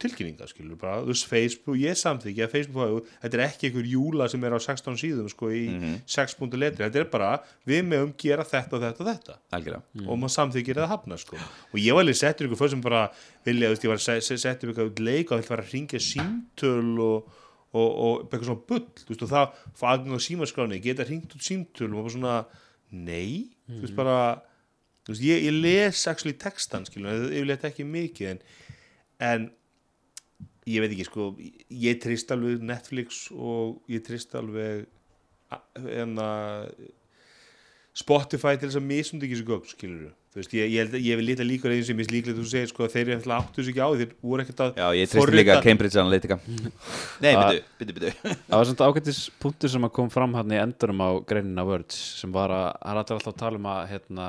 [0.00, 4.28] tilkynningar skilur bara, þú veist Facebook, ég samþykja að Facebook þetta er ekki einhver júla
[4.32, 5.98] sem er á 16 síðum sko í Mhm.
[6.08, 7.30] 6 punktu letri, þetta er bara
[7.68, 9.36] við meðum gera þetta og þetta og þetta.
[9.52, 9.82] Algjörlega.
[10.08, 11.36] Og maður samþykir eða hafna sko.
[11.36, 13.02] Og ég var alveg settur ykkur fyrir sem bara
[13.44, 15.62] vilja, þú veist, ég var að se- se- setja upp eitthvað leik og það var
[15.64, 17.28] að ringja símtöl og,
[17.74, 21.92] og, og eitthvað svona bull veist, og það, fagn og símaskráni geta ringt út símtöl
[21.92, 22.46] og maður bara svona
[22.90, 24.18] nei, þú veist bara
[25.04, 28.40] þú veist, ég, ég les actually textan skilur, ég vil þetta ekki mikið en,
[29.20, 29.50] en
[30.68, 31.32] ég veit ekki sko,
[31.72, 34.86] ég trist alveg Netflix og ég trist alveg
[35.48, 36.72] að
[37.98, 41.26] Spotify til þess að misund ekki þessu gögn skilur þú veist, ég, ég, ég vil
[41.26, 43.82] lita líka eins sem ég líklega þú segir sko þeir eru alltaf áttu þessu ekki
[43.82, 46.38] á því þeir voru ekkert að já, ég treysti líka Cambridge Analytica.
[47.24, 50.60] Nei, byttu, byttu, byttu Það var svona ágættis punktur sem að kom fram hann í
[50.60, 54.26] endurum á greinina Words sem var að, hann er alltaf að tala um að hérna,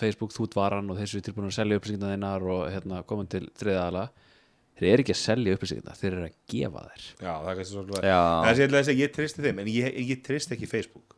[0.00, 3.46] Facebook þú varan og þessu er tilbúin að selja upplýsingarna þeinar og hérna, koma til
[3.58, 4.06] þriðaðala
[4.80, 7.06] þeir eru ekki að selja upplýsingarna, þeir eru að gefa þær.
[7.20, 8.20] Já, það er kannski Já.
[8.20, 11.16] það er að segja, ég tristi þeim en ég, ég tristi ekki Facebook.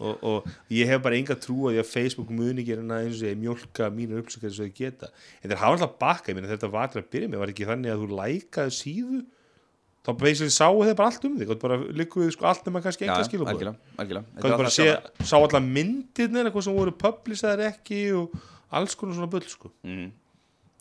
[0.00, 3.18] Og, og ég hef bara enga trú að því að Facebook muni gera hana eins
[3.20, 5.10] og ég mjólka mínu upplýsingar eins og ég geta.
[5.42, 7.68] En þeir hafa alltaf bakka, ég meina þetta var til að byrja með var ekki
[7.68, 9.20] þannig að þú lækaði síðu?
[10.00, 13.10] Þá basically sáu þeir bara allt um þig bara líkuðu sko allt nema kannski já,
[13.12, 13.66] enga skilabóð
[14.56, 16.94] alltaf sá allar myndirnir eitthvað sem voru
[18.16, 18.38] og
[18.80, 19.68] alls konar svona bull sko.
[19.84, 20.08] Mhm.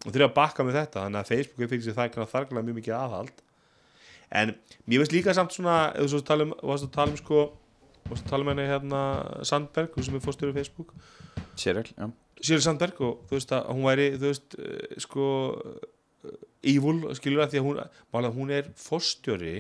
[0.06, 2.68] Og eru að bakka með þetta þannig að Facebook er fyrir sig það kannar þarglega
[2.68, 3.42] mjög mikið aðhald.
[4.40, 4.54] En
[4.86, 7.46] mér veist líka samt svona þú svo tala um, varst að tala um sko
[8.10, 9.04] varst að tala um henni hérna
[9.48, 10.94] Sandberg hún sem er fórstöru Facebook.
[11.60, 12.10] Cheryl, já.
[12.40, 15.26] Sjöri Sandberg og þú veist að hún væri þú veist eh, sko
[15.60, 16.38] eh,
[16.72, 17.82] evil skilur að því að hún,
[18.16, 19.56] málega, hún er fórstjóri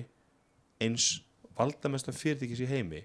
[0.79, 1.11] eins
[1.59, 3.03] valdamesta fyrirtækis í heimi.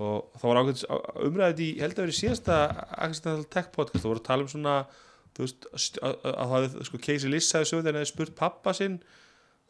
[0.00, 0.84] Og það var ákveðs
[1.26, 2.58] umræðið í, held að vera í síðasta
[2.94, 4.76] Accidental Tech podcast, það voru að tala um svona
[5.36, 8.34] þú veist, st- að að það sko Casey Liss hefði sögð þegar hann hefði spurt
[8.38, 8.96] pappa sinn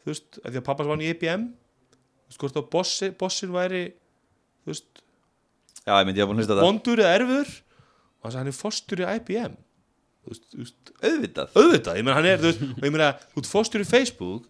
[0.03, 3.09] þú veist, að því að pappa sem var í IBM þú veist, hvort að bossi,
[3.21, 3.83] bossin væri
[4.65, 5.03] þú veist,
[5.81, 6.65] Já, ég myndi að búin að hlusta á það.
[6.69, 9.55] vondur eða erfur og hann sagði hann er fórstur í IBM
[10.21, 11.55] þú veist, þú veist, Auðvitað.
[11.57, 14.49] auðvitað, ég meina hann er þú veist, og ég meina, þú ert fórstur í Facebook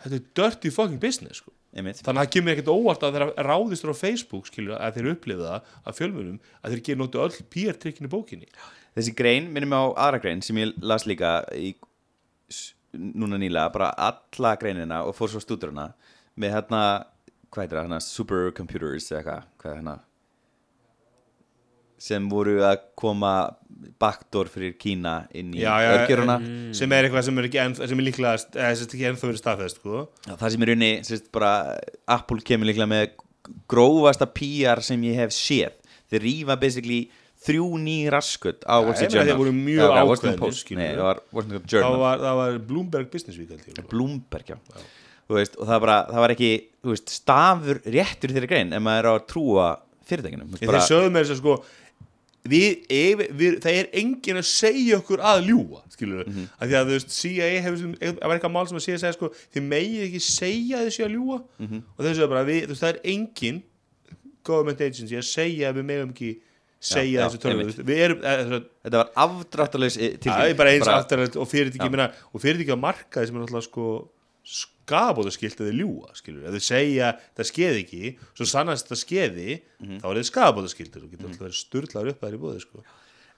[0.00, 1.50] þetta er dirty fucking business sko.
[1.70, 5.44] Þannig að það kemur ekkert óvart að þeirra ráðistur á Facebook skilur að þeir upplifa
[5.50, 8.48] það að fjölmunum að þeir gera nóttu öll PR-trykkin í bókinni
[8.96, 11.72] Þessi grein minnum á aðra grein sem ég las líka í,
[12.96, 15.92] núna nýlega, bara alla greinina og fór svo stúdurna
[16.40, 16.84] með hérna,
[17.50, 19.98] hvað heitir það, hérna supercomputers eða eitthvað, hvað er hérna
[22.00, 23.32] sem voru að koma
[24.00, 26.38] backdoor fyrir Kína inn í örgjöruna
[26.76, 29.42] sem er eitthvað sem er, enn, sem er líklega eða sem er ekki ennþá verið
[29.42, 30.06] staðfest sko.
[30.30, 31.52] það sem er unni, sérst bara
[32.08, 33.04] Apple kemur líklega með
[33.70, 35.76] grófasta PR sem ég hef séð
[36.10, 37.02] þeir rífa basically
[37.40, 40.00] þrjú ný raskut á Wall Street Journal voru mjög Já, við.
[41.84, 43.88] það var það, það Bloomberg Business Week.
[43.88, 44.56] Bloomberg, já,
[45.30, 46.50] Þú veist, og það, var það var ekki
[46.90, 49.66] veist, stafur réttur í þeirri grein ef maður er á að trúa
[50.10, 51.54] fyrirtækinu Þú veist, Þeir sögðu með þess að sko
[52.50, 56.46] við, ef, við, það er enginn að segja okkur að ljúa skilur við, Mhm.
[56.58, 59.12] af því að þú veist CIA hefur, það var eitthvað mál sem að CIA segja
[59.16, 61.82] sko, þið megið ekki segja þessi að ljúa Mhm.
[61.98, 63.62] og þessu er bara, við, þú veist, það er enginn
[64.42, 66.30] government agency að segja að við megum ekki
[66.80, 67.84] segja Já, þessu tölvu.
[67.84, 69.10] eða, þetta var
[70.70, 73.86] er aftur og fyrirtæki, meina, og fyrirtæki á markaði sem er náttúrulega sko
[74.50, 79.00] skabóta skilt að þið ljúa, skilur ef þið segja það skeði ekki, svo sannast það
[79.04, 80.00] skeði, Mhm.
[80.00, 82.60] þá er þið skabóta skiltur og getur alltaf verið sturlaður upp að það í búið,
[82.64, 82.82] sko.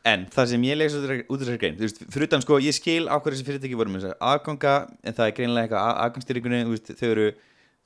[0.05, 0.90] En það sem ég leik
[1.30, 3.76] út úr þessari grein, þú veist, fyrir utan sko, ég skil á hverju þessi fyrirtæki
[3.78, 4.74] voru með þessar aðganga,
[5.05, 7.26] en það er greinilega eitthvað aðgangstýringunni, þú veist, þau eru,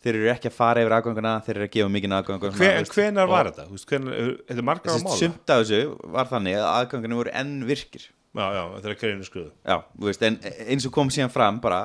[0.07, 2.38] þeir eru ekki að fara yfir aðgangana, þeir eru að gefa mikinn aðgang.
[2.40, 3.66] og svona, Hver, þú en veist, hvenar var þetta?
[3.72, 5.80] Veist, hvenar, þetta er margar á mála sumt af þessu
[6.16, 8.09] var þannig að aðgangana voru enn virkir.
[8.36, 9.76] Já, já, þetta er greinu skriðu Já,
[10.07, 11.84] veist, en eins og kom síðan fram bara,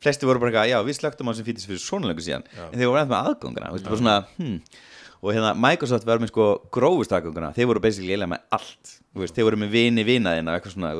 [0.00, 2.88] flesti voru bara já, við slögtum á sem fýtis fyrir svona lengur síðan, en þeir
[2.88, 4.56] voru ennþá með aðgangana, þú veist, bara svona, hm,
[5.20, 9.34] og hérna Microsoft var með sko grófust aðgangana, þeir voru basically eiginlega með allt, veist,
[9.36, 10.92] þeir voru með vini vinaðina, eitthvað svona,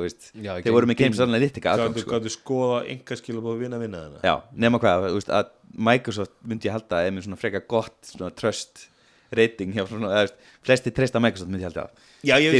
[0.44, 2.12] Já, þeir voru með Games Analytica aðgang, Gáttu sko.
[2.18, 4.34] gáttu skoða enga skilur búið að vinna vinna þarna Já,
[4.66, 5.50] nema hvað, veist, að
[5.90, 8.86] Microsoft myndi ég halda er með svona freka gott svona trust
[9.30, 10.32] rating hjá svona, eða,
[10.66, 12.06] flesti treysta Microsoft myndi ég halda það.
[12.26, 12.56] Já, ég,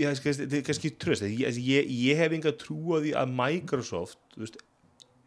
[0.00, 4.16] kannski, þetta er kannski tröst ég, ég, ég hef enga trú á því að Microsoft
[4.34, 4.56] þú veist,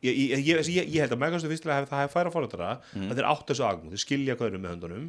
[0.03, 3.05] ég, ég, ég, ég, held að Microsoft fyrstilega hef, það hef færa fórhaldara Mhm.
[3.13, 5.05] að þeir átt þessu agum, þeir skilja eru með höndunum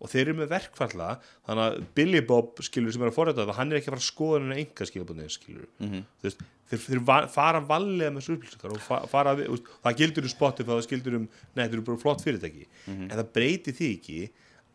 [0.00, 1.08] og þeir eru með verkfalla
[1.48, 4.10] þannig að Billy Bob skilur sem er að fórhaldara hann er ekki að fara að
[4.12, 6.04] skoða henni enga skilabunni skilur Mhm.
[6.20, 10.22] þú veist, þeir, þeir fara valega með upplýsingar og fa, fara við, veist, það gildur
[10.28, 13.10] um Spotify það gildur um, nei, þetta eru bara flott fyrirtæki Mhm.
[13.10, 14.20] en það breyti því ekki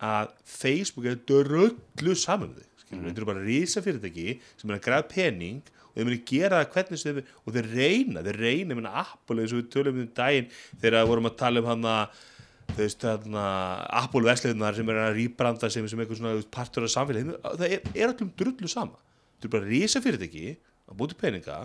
[0.04, 4.80] að Facebook er dröllu saman með þig skilur, þetta eru bara rísa fyrirtæki sem er
[4.80, 5.62] að græða pening
[5.94, 8.94] og þeir muni gera það hvernig sem þeir og þeir reyna, þeir reyna, ég meina
[9.06, 10.50] Apple eins og við tölum um daginn
[10.82, 12.10] þegar vorum að tala um hann að
[12.72, 13.46] þú veist, þarna,
[14.02, 17.40] Apple vesliðunar sem er að rýbranda sem, sem eitthvað svona þú veist, partur af samfélagi,
[17.44, 19.02] það er, er allum drullu sama.
[19.36, 21.60] Þetta er bara rísa fyrirtæki að búti peninga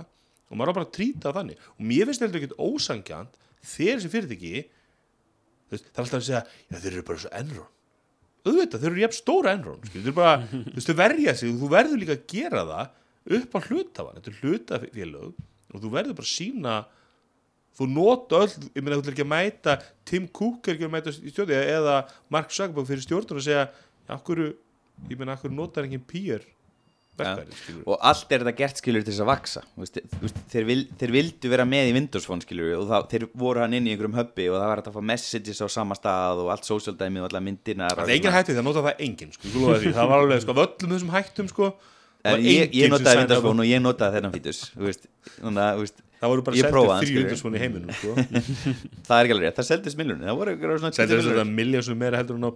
[0.48, 1.62] og maður á bara að trýta þannig.
[1.76, 4.54] Og mér finnst þetta ekkert ósangjant þegar þessi fyrirtæki
[5.68, 7.74] þú veist, það er alltaf að segja já þeir eru bara svo Enron
[8.48, 10.36] auðvitað, þeir eru jafn stóra Enron skilur, þeir eru bara,
[10.68, 14.32] þú veist, verja sig og þú verður líka að gera það upp á hlutafan þetta
[14.32, 16.76] er hlutafélög og þú verður bara að sína
[17.78, 20.94] þú nota öll, ég meina þú ætlar ekki að mæta Tim Cook er ekki að
[20.96, 21.98] mæta í stjórn eða
[22.34, 24.44] Mark Zuckerberg fyrir stjórnur og segja já, akkur,
[25.08, 26.46] ég meina, akkur notar engin pýr
[27.18, 29.98] skilur og allt er þetta gert skilur til þess að vaksa veist,
[30.52, 33.76] þeir, vil, þeir vildu vera með í Windows Phone skilur og það, þeir voru hann
[33.78, 36.68] inn í einhverjum hubbi og það var að fá messages á sama stað og allt
[36.68, 39.54] social dæmi og allar myndirnar Það er engin hætti því, það nota það engin sko,
[39.86, 41.70] það var alveg, sko, öllum þessum hættum sko,
[42.28, 43.44] ég, enginn ég notaði Windows.
[43.48, 44.62] Phone og ég notaði þennan fítus
[45.38, 45.86] þannig að
[46.18, 47.18] það voru bara skilurðu.
[47.18, 48.14] Windows Phone í heiminum sko.
[49.08, 51.28] það er ekki alveg rétt, það seldist millunni það voru ykkur svona 10 seldur þess
[51.28, 51.40] að milljónir.
[51.40, 52.50] það miljón sem meira heldur en á.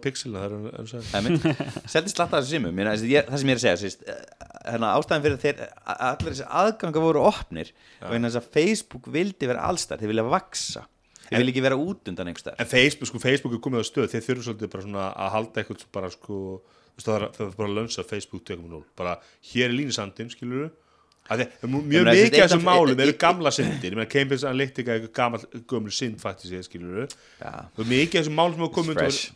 [1.19, 1.47] Einmitt.
[1.95, 4.07] seldist slatt af þessu simum Mér, það sem ég er að segja sést,
[4.67, 5.63] hérna, ástæðan fyrir þeir
[5.95, 10.27] allir þessi aðganga voru opnir og einn þess að Facebook vildi vera allstar þeir vilja
[10.27, 10.87] vaksa
[11.33, 14.13] þeir vilja ekki vera út undan einhver en Facebook, sko, Facebook er komið á stöð
[14.13, 16.39] þeir þurfa svolítið bara svona að halda eitthvað bara sko,
[17.01, 19.17] það er, bara að lönsa Facebook 2.0, bara
[19.53, 20.71] hér er línusandinn skilur þú
[21.87, 23.93] mjög Ég mikið af þessum málum eru ég- gamla syndir.
[23.95, 27.07] Ég Cambridge Analytica er gammal gömul synd faktisk, skilur
[27.41, 27.67] Já.
[27.79, 29.31] og mikið af þessum málum sem hafa komið.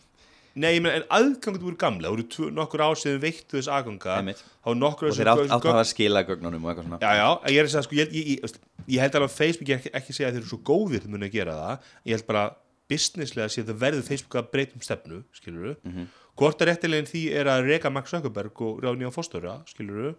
[0.57, 4.34] Nei, ég en aðgangur voru gamla, voru nokkur sem veittu þess aðganga.
[4.64, 4.76] Og
[5.12, 7.01] þeir átt, að hafa skila gögnunum og eitthvað svona.
[7.01, 8.55] Já, já, ég er að segja, sko, ég, ég, ég,
[8.89, 11.11] ég held alveg að Facebook ég ekki, ekki segja að þeir eru svo góðir til
[11.12, 12.45] muni að gera það, ég held bara
[12.89, 16.07] businesslega að það verður Facebook að breyta um stefnu, skilur þú, Mhm.
[16.39, 20.14] hvort að réttilegin því er að reka Max Zuckerberg og ráða nýja fórstöra, skilur þú,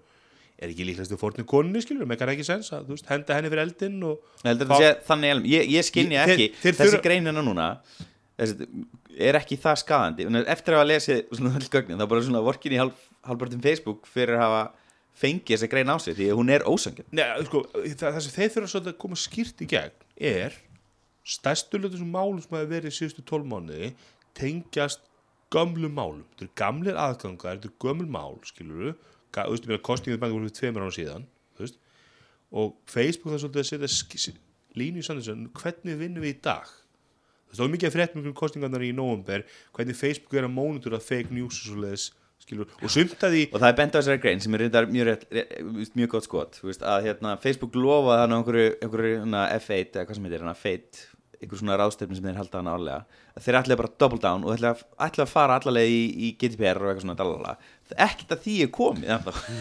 [0.57, 3.49] er ekki líklegast þú fórnir konni, skilur þú, mekkar ekki sens að, veist, henda henni
[3.53, 3.69] fyrir að
[4.81, 7.67] sé þannig ég, ég skinja Þeir- ekki, þeir þessi þurfa- greinina núna.
[8.37, 8.67] Þessi,
[9.17, 12.75] er ekki það skadandi eftir að hafa lesið svona öll gögnin þá bara svona vorkin
[12.75, 12.93] í halv,
[13.25, 14.59] halvpartum Facebook fyrir að hafa
[15.17, 18.35] fengið þessa grein á sig því að hún er ósangjönd Nei, sko, það, það sem
[18.35, 20.53] þeir þurfa að koma skýrt í gegn er
[21.25, 23.89] stærstu hlutu sem málum sem hafa verið í síðustu tólmánuði
[24.37, 25.01] tengjast
[25.53, 26.21] gömlu málum.
[26.35, 28.93] Þetta eru gamlir aðgangar, þetta eru gömul mál skilur
[29.36, 31.28] að kostingið banka fyrir tveimur ára síðan
[31.59, 31.80] veist,
[32.51, 34.36] og Facebook það svolítið að setja
[34.78, 36.69] línu í sannins hvernig vinnum við í dag
[37.51, 39.43] það var mikið að fréttum ykkur kostingarnar í nóvember
[39.75, 42.07] hvernig Facebook er að mónutura fake news og svoleiðis,
[42.43, 45.11] skilur, og sumt að því og það er bent á þessari grein sem er mjög,
[45.11, 50.01] rétt, mjög gott skot veist, að hérna, Facebook lofaði hann á einhverju, einhverju hérna, F8
[50.01, 51.07] eða hvað sem heitir hérna, Fate
[51.38, 53.01] einhver svona ráðstefni sem þeir halda hann álega
[53.43, 56.89] þeir ætlaði bara double down og að, ætlaði að fara allavega í, í GDPR og
[56.91, 57.53] eitthvað svona dalala.
[57.95, 59.11] Ekkert að því er komið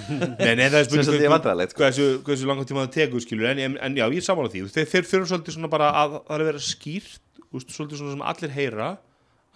[0.59, 1.85] nei, það er svolítið vandræðalegt, sko.
[1.85, 4.53] hversu, hversu langan tíma það tekur skilur en, en, en já, ég er saman á
[4.53, 8.03] því þeir, þeir fyrir svolítið svona bara að það er að vera skýrt úst, svolítið
[8.03, 8.89] svona sem allir heyra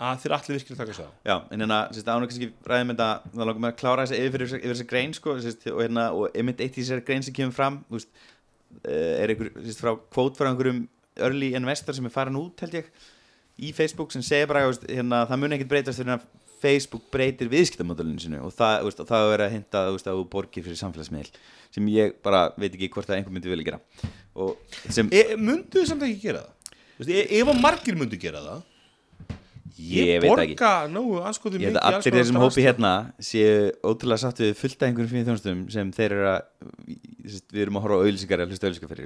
[0.01, 1.09] að þeir allir virkilega taka á.
[1.29, 4.61] Já, en hérna, ánum kannski ræðum þetta, þá langar maður að klára þessa yfir, yfir,
[4.62, 7.57] yfir þessa grein, sko, sérst, og hérna, og einmitt eitt í þessari grein sem kemur
[7.57, 8.23] fram, þú veist,
[8.81, 10.87] eh, er einhver, sérst, frá kvót frá einhverjum
[11.21, 12.89] early investor sem er farin út, held ég,
[13.61, 16.25] í Facebook sem segir bara, þú veist, hérna, það mun ekkert breytast þegar
[16.61, 20.81] Facebook breytir viðskiptamodellinu sinu og það, veist, það er að hinta, að þú borgir fyrir
[20.81, 21.31] samfélagsmiðl,
[21.75, 23.83] sem ég bara veit ekki hvort að einhver myndi vilja gera.
[24.89, 26.57] Sem, e, Mundu þið samt ekki gera það?
[27.09, 28.67] E, ef að margir mundu gera það
[29.81, 30.57] Ég, Ég veit það ekki.
[30.59, 30.71] borga
[31.31, 32.91] anskotum Ég held að allir þessum hópi hérna
[33.25, 36.43] séu ótrúlega sátt við fullt af einhverjum fyrir þjónustum sem þeir eru að
[37.55, 38.05] við erum að horfa á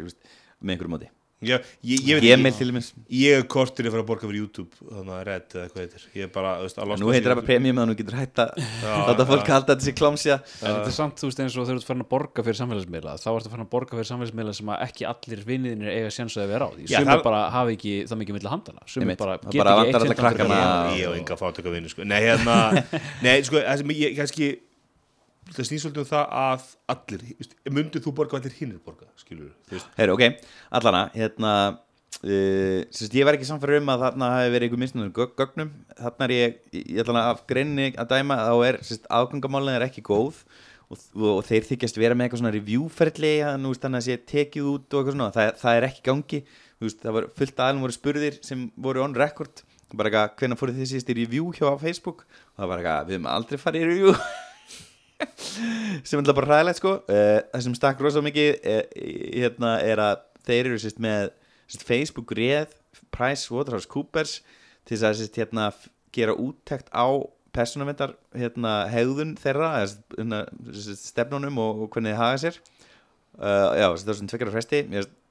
[0.08, 1.10] veist, með einhverjum móti
[1.44, 2.22] Ég, ég, ég,
[2.58, 2.88] til dæmis.
[3.10, 6.06] Ég er kortir að fara að borga fyrir YouTube Þannig að Red eða hvað heitir.
[6.14, 8.18] Ég er bara, þú veist, að losna Nú heitir það bara premium að nú getur
[8.18, 8.50] hægt að
[9.08, 11.78] láta fólk halda þetta sér klámsja En þetta er samt, þú veist, eins og þegar
[11.78, 14.72] þú ert farin að borga fyrir samfélagsmiðla þá ertu farin að borga fyrir samfélagsmiðla sem
[14.74, 16.88] að ekki allir vinniðinir eiga sjans að vera á því.
[16.90, 19.18] Já, það- bara hafa ekki það mikið milli handana Einmitt.
[19.24, 20.20] bara bara ekki vantar eitt
[20.60, 21.42] að- Ég að
[21.94, 22.04] sko.
[22.04, 22.56] Nei, hérna,
[23.48, 23.64] sko,
[25.50, 27.24] það Það snýst svolítið um það að allir,
[27.76, 29.52] myndið þú borga allir hinnir borga, skilur
[29.98, 30.46] Heyru, ok,
[30.78, 31.54] allana, hérna
[32.24, 35.72] uh, sérst, ég var ekki samfæður um að þarna hafi verið einhver misnum gögnum.
[35.98, 40.04] Þarna er ég, ég ætla af greinni að dæma þá er, sérst, afgangamálin er ekki
[40.06, 40.40] góð
[40.88, 42.58] og, og, þeir þykjast vera með eitthvað svona að
[43.74, 46.42] veist þannig að sé tekið út og eitthvað svona, það, það er ekki gangi.
[46.84, 49.64] Veist, það var fullt aðlum voru spurðir sem voru on record.
[49.94, 52.24] Bara eitthvað, hvenær fóruð þið síðast í review hjá Facebook?
[52.54, 54.16] Og það var eitthvað, við höfum aldrei farið í review
[56.06, 56.96] sem er bara hræðilegt sko.
[57.08, 58.82] Uh, það sem stakk rosa mikið uh,
[59.40, 61.30] hérna er að þeir eru sérst með
[61.66, 62.74] sérst, Facebook réð
[63.14, 64.38] PricewaterhouseCoopers
[64.84, 65.70] til þess að sérst, hérna,
[66.14, 67.06] gera úttekt á
[67.54, 70.44] persónavendar hérna, hegðun þeirra hérna,
[70.98, 72.60] stefnunum og, og hvernig þið haga sér.
[73.34, 74.82] Uh, já, það er svona tveggjara fresti.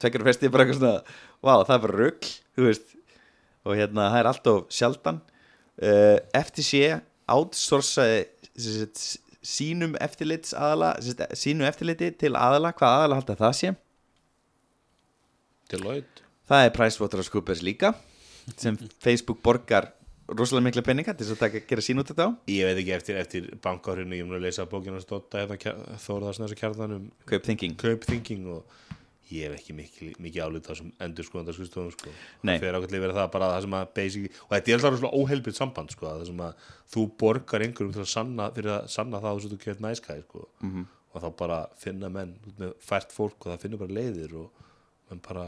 [0.02, 0.96] Tveggjara fresti er bara eitthvað svona
[1.40, 2.30] vá, það er bara rugg,
[3.64, 5.20] og hérna, það er alltof sjaldan.
[6.44, 6.80] FTC
[7.34, 8.24] outsourcaði
[9.44, 10.94] sínum eftirlits aðala
[11.36, 13.74] sínu eftirliti til aðala hvað aðala halda það sé?
[15.72, 16.24] Deloitte.
[16.48, 17.94] Það er PricewaterhouseCoopers líka
[18.60, 19.92] sem Facebook borgar
[20.28, 22.30] rosalega mikla peninga til þess að taka, gera sín út þetta á.
[22.52, 26.56] Ég veit ekki eftir, eftir bankárinu Ég mun að lesa bókina að stóta hérna Þóraðarsnæðs
[26.56, 28.80] og kjarnan um Kaup Thinking kaupthinking og
[29.32, 31.84] ég hef ekki mikið, mikið álið það sem endur sko það sko,
[32.42, 35.20] það fer ákveðlega verið það bara það sem að basic, og þetta er alltaf svona
[35.20, 39.22] óheilbyrð samband sko, það sem að þú borgar einhverjum til að sanna, fyrir að sanna
[39.24, 40.48] það sem þú kert næskæð sko.
[40.60, 40.86] -hmm.
[41.14, 44.50] og þá bara finna menn með fært fólk og það finnur bara leiðir og
[45.10, 45.46] menn bara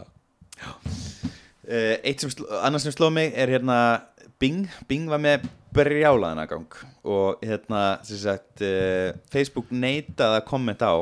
[0.64, 2.30] uh, Eitt sem,
[2.62, 4.02] annars sem sló mig er hérna
[4.38, 6.74] Bing, Bing var með brjálaðan aðgang
[7.04, 10.96] og hérna sagt, uh, Facebook neitaði að kommenta á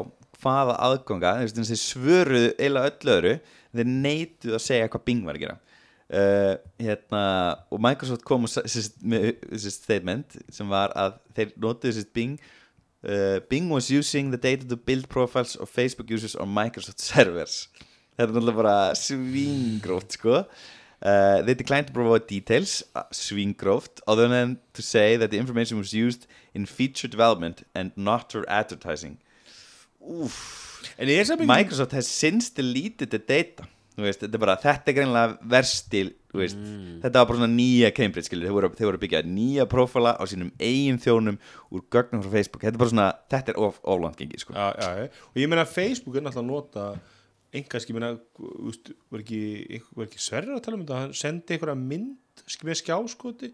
[0.44, 3.36] hvaða aðganga þeir svöruðu eila öll öðru
[3.74, 5.60] þeir neituðu að segja hvað Bing var að gera.
[6.14, 7.22] Uh, hérna,
[7.72, 12.36] og Microsoft kom sagt, með þessi statement sem var að þeir notuðu þessi Bing
[13.08, 17.68] uh, Bing was using the data to build profiles of Facebook users on Microsoft servers.
[18.14, 20.44] Þetta er náttúrulega bara svingróft sko.
[21.04, 25.76] Uh, they declined to provide details, uh, svingróft, other than to say that the information
[25.76, 29.18] was used in feature development and not for advertising.
[31.48, 33.68] Microsoft has since deleted the data.
[33.94, 36.58] Veist, þetta er bara, þetta er greinlega verstil, veist,
[37.04, 40.16] þetta var bara svona nýja Cambridge, skilur, þeir voru, þeir voru að byggja nýja prófala
[40.18, 41.36] á sínum eigin þjónum
[41.70, 44.56] úr gögnum frá Facebook, þetta er bara svona, þetta er of, oflant gengið, sko.
[44.58, 45.22] já, já, já.
[45.30, 46.88] og ég meina Facebook er náttúrulega að nota
[47.54, 48.10] einhverski, ég meina
[49.14, 49.42] var ekki,
[50.08, 53.52] ekki sverður að tala um þetta hann sendi einhverja mynd með skjáskoti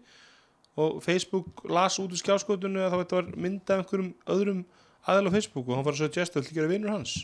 [0.81, 4.65] og Facebook las út úr skjáskotinu að það var mynd af einhverjum öðrum
[5.05, 7.17] aðeins á Facebook og hann var að suggesta að gera vinnur hans?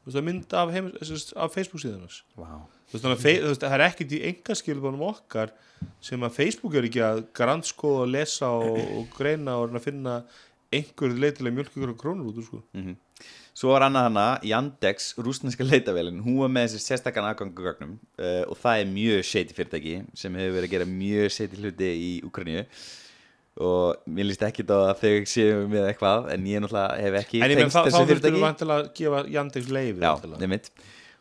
[0.00, 0.92] Þú veist, það er mynd af, heim,
[1.44, 2.22] af Facebook síðan hans.
[2.40, 2.62] Wow.
[2.90, 5.52] Þú veist, þannig að það er ekkert í engaskilbánum okkar
[6.04, 10.16] sem að Facebook er ekki að grannskoða og lesa og, og greina og að finna
[10.70, 12.62] einhver leitilega mjölk ykkur krónur út sko.
[13.60, 18.56] Svo var annað hana, Yandex, rúsneska leitavélin, hún var með þessi sérstakann aðgangagögnum uh, og
[18.62, 22.62] það er mjög shady fyrirtæki sem hefur verið að gera mjög shady hluti í Ukraínu
[23.60, 27.42] og mér líst ekki á að þau séu með eitthvað en ég náttúrulega hef ekki
[27.44, 30.70] En ég menn þá, þá þurftum við vantilega að gefa Yandex leifi Já, nefnitt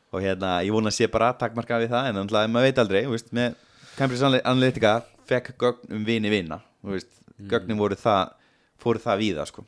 [0.10, 3.02] og hérna, ég vona að sé bara takmarka við það en náttúrulega, maður veit aldrei,
[3.12, 3.58] veist, með
[3.98, 4.94] Cambridge Analytica
[5.30, 7.12] fekk gögn um vini vina, veist,
[7.52, 8.32] gögnin voru það
[8.80, 9.66] fóru það víða, sko.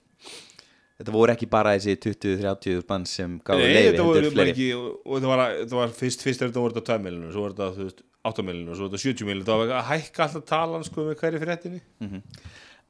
[1.01, 4.53] Þetta voru ekki bara þessi 20-30 bann sem fleiri.
[4.53, 7.69] ekki og þetta var, fyrst, fyrst er þetta voru þetta 2 miljonur svo voru þetta,
[7.77, 10.83] þú veist, 8 miljonur svo voru þetta 70 miljonur, það var að hækka alltaf talan
[10.85, 11.81] sko með hverju fréttinni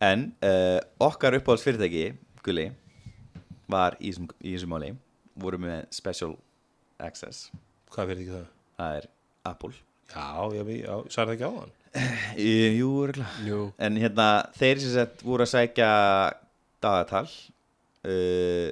[0.01, 2.07] En uh, okkar uppáhalds fyrirtæki,
[2.43, 2.63] Gulli,
[3.69, 4.89] var í þessum- í þessu máli,
[5.37, 6.33] voru með Special
[6.99, 7.51] Access,
[7.93, 8.47] Hvað fyrir ekki það?
[8.81, 9.07] það er
[9.51, 9.73] Apple.
[10.11, 10.25] Já,
[10.57, 11.77] já, já, sagði það ekki á hann
[12.39, 12.89] Í, jú.
[13.45, 13.59] Jú.
[13.83, 14.27] En hérna,
[14.57, 15.87] þeir sem sett voru að sækja
[16.81, 17.25] dagatal
[18.07, 18.69] uh,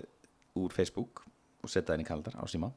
[0.59, 1.21] úr Facebook
[1.63, 2.69] og setja það inn í kaldar á síma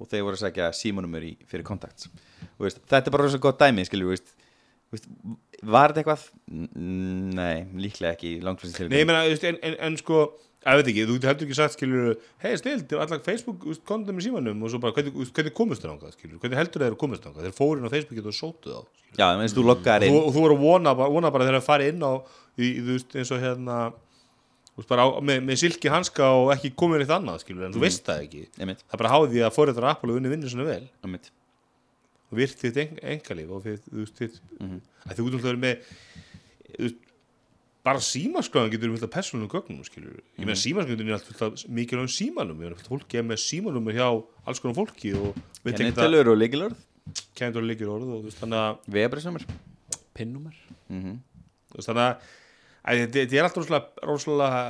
[0.00, 2.08] og þeir voru að sækja símanumur í, fyrir kontakts.
[2.56, 4.34] Og veist, þetta er bara rosa gott dæmi, skilju, veist,
[4.94, 5.10] veist,
[5.64, 6.24] Var þetta eitthvað?
[7.38, 8.34] Nei, líklega ekki
[8.92, 10.24] Nei, ég veist, en, en, en sko
[10.64, 14.20] ég veit ekki, þú heldur ekki sagt, skilur hei, snill, þetta er allar Facebook kontum
[14.20, 17.00] í símanum og svo bara, hvernig, hvernig komust þér ángað, skilur, hvernig heldur þeir að
[17.02, 19.18] komust þér ángað þeir fóru inn á Facebook og sótu þá skilurðu.
[19.20, 19.26] Já,
[20.08, 22.12] og, þú, og þú voru að vona, bara- vona bara þegar að fara inn á
[22.56, 23.78] í, í, eins og hérna
[24.80, 27.82] veist, bara á, með, með silki hanska og ekki komið neitt annað, skilur, en þú
[27.84, 28.42] veist það ekki.
[28.58, 30.88] Einmitt, það bara háði því að fóriðar Apple og unni vinnu svona vel.
[31.04, 31.30] Einmitt.
[32.32, 34.80] Og virt þitt en, engalíf og þitt, þú veist, þitt Mhm.
[35.06, 35.76] að þú getur verið með
[36.74, 37.00] þú veist,
[37.84, 40.46] bara símaskráðan getur við fullt af persónum gögnum skilur ég Mhm.
[40.48, 43.38] meina símaskráðan er allt fullt af mikilvægum símanum ég meina fullt af fólki er með
[43.44, 46.76] símanum hjá alls konar fólki og við tekum það Kennitölur og líkilorð
[47.60, 49.44] og líkir orð og þú veist, þannig að, Vegabriðsnumur
[50.16, 50.54] Pinnúmer.
[50.88, 51.20] Mm
[51.70, 52.16] þú veist, þannig að
[52.84, 54.62] þetta er alltaf rosalega, rosalega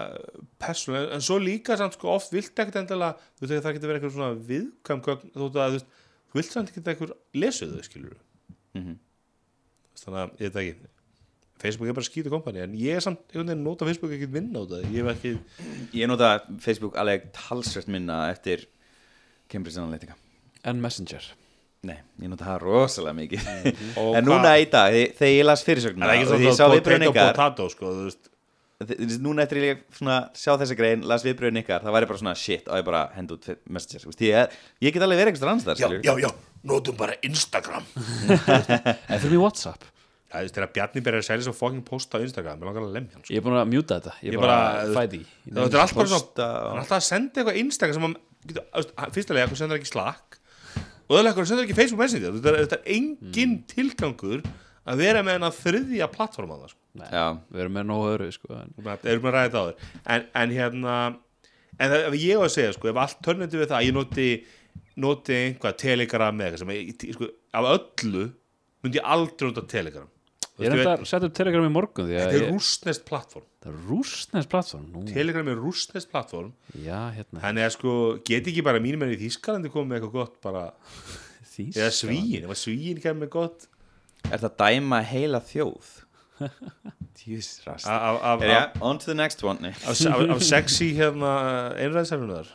[0.62, 4.00] persónulega, en svo líka samt sko oft vilt ekkert endilega, þú veist, það getur verið
[4.00, 5.88] eitthvað svona viðkvæm gögn, þú veist, að, þú veist,
[6.30, 8.16] þú vilt samt ekki eitthvað lesu þau, skilur
[8.74, 8.94] Mhm.
[10.04, 10.90] þannig að, ég veit ekki
[11.64, 14.72] Facebook er bara skýtu kompani, en ég er samt einhvern veginn nota Facebook vinna út
[14.74, 15.38] af það, ég hef ekki
[15.94, 18.66] Ég nota Facebook alveg talsvert minna eftir
[19.48, 20.14] Cambridge Analytica.
[20.64, 21.22] En Messenger
[21.84, 23.48] Nei, ég nota það rosalega mikið.
[24.00, 26.54] Og En núna í dag, þe- þegar ég las það fyrirsögnuna er ekki svona því
[26.54, 28.30] sá potato potato, sko, þú veist.
[29.22, 32.66] Núna eftir ég svona, sjá þessa grein, las viðbröðin ykkar Það væri bara svona shit
[32.68, 36.02] og ég bara hend út Messenger ég, ég get alveg verið eitthvað annars þar skilurðu.
[36.04, 36.30] já, já,
[36.68, 37.86] notum bara Instagram.
[39.14, 39.86] En fyrir mig Whatsapp
[40.34, 42.94] það er þegar Bjarni byrjar að selja svo fucking post á Instagram, ég langar að
[42.98, 43.30] lemja hann, sko.
[43.30, 46.10] Ég er búin að mjúta þetta Ég er bara bara- fæði þetta er allt bara
[46.10, 48.16] svona Posta hann og- alltaf að senda eitthvað Instagram sem hann
[49.14, 50.40] fyrstulega, hann sendur ekki Slack
[51.04, 52.36] og öðrulega, hann sendur ekki Facebook Messenger.
[52.38, 54.44] Þetta er, þetta er engin tilgangur
[54.84, 56.80] að vera með hennar þriðja plattforma það, sko.
[57.10, 59.86] Já, Við erum með nógu öðru sko, en Við erum að ræða þetta á þér
[60.14, 60.96] en, en hérna
[61.74, 63.96] en það, ef ég á að segja, sko, ef allt törnandi við það að ég
[63.96, 64.26] noti,
[65.02, 68.24] noti einhvað telegram eða eitthvað sem ég, sko, af öllu
[68.84, 70.10] myndi ég aldrei nota telegram
[70.54, 73.46] Ég er enda að setja upp Telegram í morgun Þetta er ég- rústnest plattform.
[73.64, 76.52] Það er rústnæs plattform Nú, Telegram er rústnest plattform.
[76.78, 77.40] Já, hérna.
[77.42, 77.94] Þannig að sko,
[78.28, 80.62] get ekki bara mínum enn í Þískalandi komið með eitthvað gott bara?
[81.56, 81.78] Þýskaland.
[81.82, 83.66] Eða svíin, ef að svíin kemur með gott?
[84.30, 85.90] Er það dæma heila þjóð?
[87.24, 89.58] Jesus rast Af, af, af, Er ég, on to the next one.
[89.70, 91.34] Af, af, af sexy hérna
[91.78, 92.48] einræðsælunar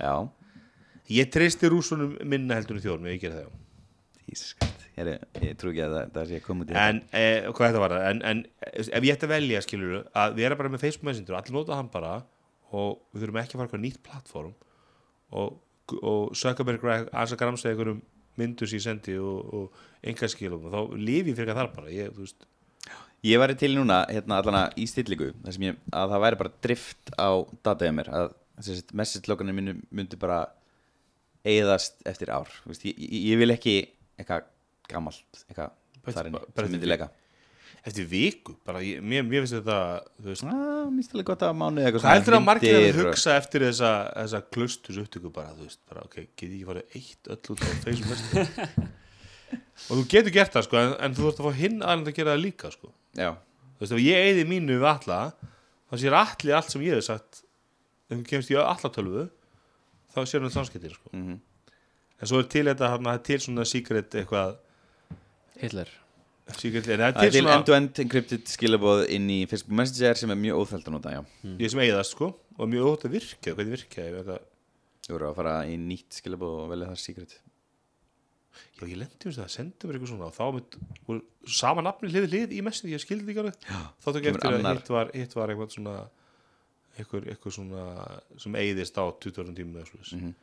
[0.00, 0.28] Já,
[1.10, 5.84] Ég treysti rúsunum minna heldur en þjóðum Ég gera það já Christ Ég, trú ekki
[5.84, 8.06] að það, það sé að koma út í En eh, hvað þetta var það?
[8.10, 8.40] En, en
[8.72, 11.92] ef ég ætti að velja skilur að vera bara með Facebook Messenger allir nota hann
[11.92, 12.14] bara
[12.76, 14.54] og við þurfum ekki að fara eitthvað nýtt plattform
[15.36, 15.58] og,
[16.00, 18.00] og Zuckerberg er aðeins að gramsa einhverjum
[18.40, 21.92] myndu sem ég sendi og, og engaskilum og þá lifi ég fyrir þar bara.
[21.92, 22.12] Ég,
[23.24, 27.30] Ég væri til núna, hérna allana í stillingu ég, að það væri bara drift á
[27.64, 28.34] dataðið mér að
[28.96, 30.44] message loganir mínu myndi bara
[31.46, 32.50] eigðast eftir ár.
[32.68, 33.76] Ég, ég, ég vil ekki
[34.20, 34.46] eitthvað
[34.90, 35.72] gamalt eitthvað
[36.06, 37.08] þar bara sem myndi lega
[37.86, 38.56] eftir viku?
[38.66, 39.78] Bara, ég, mér, mér finnst þetta
[40.18, 40.46] þú veist,
[40.96, 45.00] Mér stæði gott að eitthvað hvað heldur að margir að hugsa eftir þessa, þessa klustus
[45.02, 48.14] upptöku bara, þú veist, bara, ok, get ég ekki farið eitt öll út á Facebook?
[48.14, 48.88] Messenger
[49.90, 52.18] og þú getur gert það, sko, en, en þú þurft að fá hinn aðeins að
[52.18, 52.92] gera það líka, sko.
[53.16, 53.30] Já,
[53.76, 55.18] þú veist, ef ég eigði mínu við alla
[55.86, 57.42] þá sér allir allt sem ég hef sagt.
[58.06, 59.26] Ef þú kemst í alla tölvu
[60.14, 61.12] þá sér hann samskiptir, sko.
[61.12, 61.36] Mhm.
[62.16, 64.56] En svo er til þetta, það er til svona secret eitthvað,
[65.62, 65.92] Hitler.
[66.56, 70.30] Secret, en það er Það er til end-to-end encrypted skilabóð inn í Facebook Messenger sem
[70.30, 71.22] er mjög óþælt að nota, já.
[71.58, 74.14] Ég sem eigðast, sko og mjög ótt að virka, hvernig virka ég?
[74.14, 74.44] Veit að
[75.06, 77.34] Þú voru að fara í nýtt skilabóð og velja það secret.
[78.76, 80.76] Já, ég lendi um það, sendi mér eitthvað svona og þá mynd,
[81.06, 83.60] voru sama nafni hlið við hlið í messin, ég skildi ekki alveg.
[84.02, 84.80] Þá tók ég kemur eftir að annar.
[84.80, 85.94] hitt var, hitt var eitthvað svona
[86.96, 87.84] eitthvað, eitthvað svona
[88.42, 90.34] sem eigðist á 20 tímum eða svona Mhm.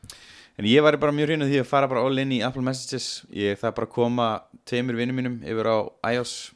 [0.60, 3.26] En ég væri bara mjög hrjónuð því að fara bara all in í Apple Messages.
[3.34, 4.28] Ég það bara að koma
[4.70, 5.78] tveimur vinnum mínum yfir á
[6.14, 6.52] iOS.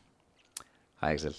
[1.01, 1.33] Hæ Excel.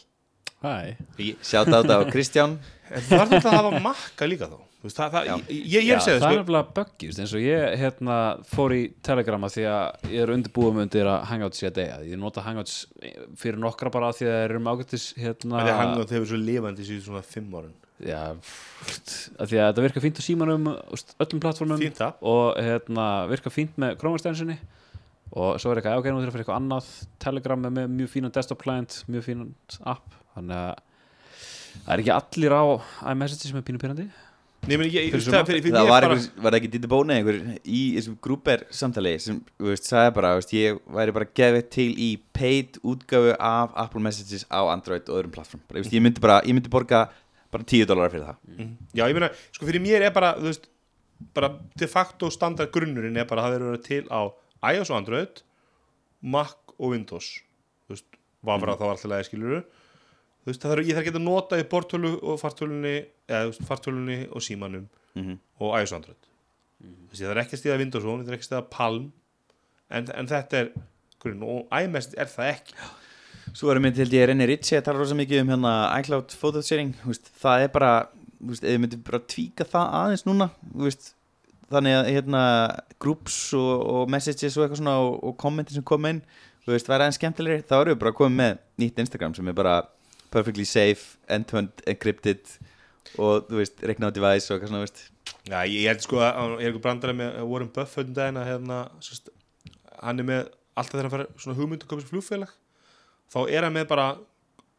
[1.38, 2.58] Sjátt á þetta á Kristján.
[2.88, 4.58] Það var þetta að hafa makka líka þá?
[4.78, 5.34] Þú veist, það, það, Já.
[5.38, 8.18] ég, ég, ég er að segja það er nefnilega buggy veist, eins og ég hérna,
[8.46, 11.96] fór í Telegrama því að ég er undirbúum undir að Hangouts ég að deyja.
[12.06, 12.76] Ég nota Hangouts
[13.42, 16.30] fyrir nokkra bara af því að það eru með ágættis hérna, að að þeir eru
[16.30, 18.22] svo lifandi síðan svona fimm árin já,
[19.38, 21.86] að því að þetta virkar fínt á símanum öllum plattformum
[22.32, 24.58] og hérna, virkar fínt með Chrome-extensioni
[25.38, 26.92] og svo er eitthvað, ok, nú þurfa fyrir eitthvað annað.
[27.20, 29.50] Telegram er með mjög fínan desktop client mjög fínan
[29.84, 30.14] app.
[30.36, 30.78] Þannig að
[31.82, 32.64] það er ekki allir á
[33.12, 34.08] iMessage sem er pínu pyrrandi
[34.66, 39.70] Það var, bara, einhver, var ekki Didi Bóni einhver í þessum grúper samtali sem, þú
[39.70, 44.02] veist, sagði bara, þú veist, ég væri bara gefið til í paid útgáfu af Apple
[44.04, 47.06] Messages á Android og öðrum plattform ég myndi bara, ég myndi borga
[47.52, 48.36] bara 10 dólarar fyrir það.
[48.56, 48.76] Mhm.
[48.94, 50.68] Já, ég meina, sko fyrir mér er bara þú veist,
[51.34, 54.20] bara de facto standard grunnurinn er bara að það eru til á
[54.74, 55.42] iOS og Android
[56.22, 57.40] Mac og Windows.
[57.88, 58.04] Þú veist,
[58.44, 61.64] vafra þá alltaf leið skilur þú veist, það þarf, ég þarf að geta nota í
[61.68, 62.94] bortölu og fartölunni
[63.28, 64.86] eða þú veist, fartölunni og símanum
[65.16, 65.38] Mhm.
[65.60, 66.16] og iOS Android.
[66.82, 69.12] Þú veist, ég þarf ekki að stíða Windows Phone, ég þarf ekki að stíða Palm
[69.90, 70.70] en, en þetta er
[71.18, 72.74] grunn og iMessage er það ekki
[73.56, 76.62] Svo erum við til ég Renni Ritchie að tala rosa mikið um hérna iCloud photo
[76.64, 76.92] sharing.
[77.40, 77.92] Það er bara,
[78.48, 80.50] ef við myndum bara tvíka það aðeins núna
[80.84, 81.12] veist,
[81.72, 82.42] þannig að hérna
[83.02, 86.22] groups og, og messages og og, og kommenti sem koma inn
[86.68, 89.76] veist, væri aðeins skemmtilegri, þá erum við bara komið með nýtt Instagram sem er bara
[90.32, 92.52] perfectly safe, end-to-end encrypted
[93.16, 95.04] og þú veist, reikna á device og eitthvað svona, veist.
[95.48, 98.50] Já, ég, held sko að ég er eitthvað brandari með Warren Buffett um daginn að
[98.50, 98.80] hérna,
[100.02, 100.42] hann er með
[100.78, 102.52] alltaf þegar hann fara svona hugmynd og komið sér flugfélag
[103.32, 104.06] þá er hann með bara,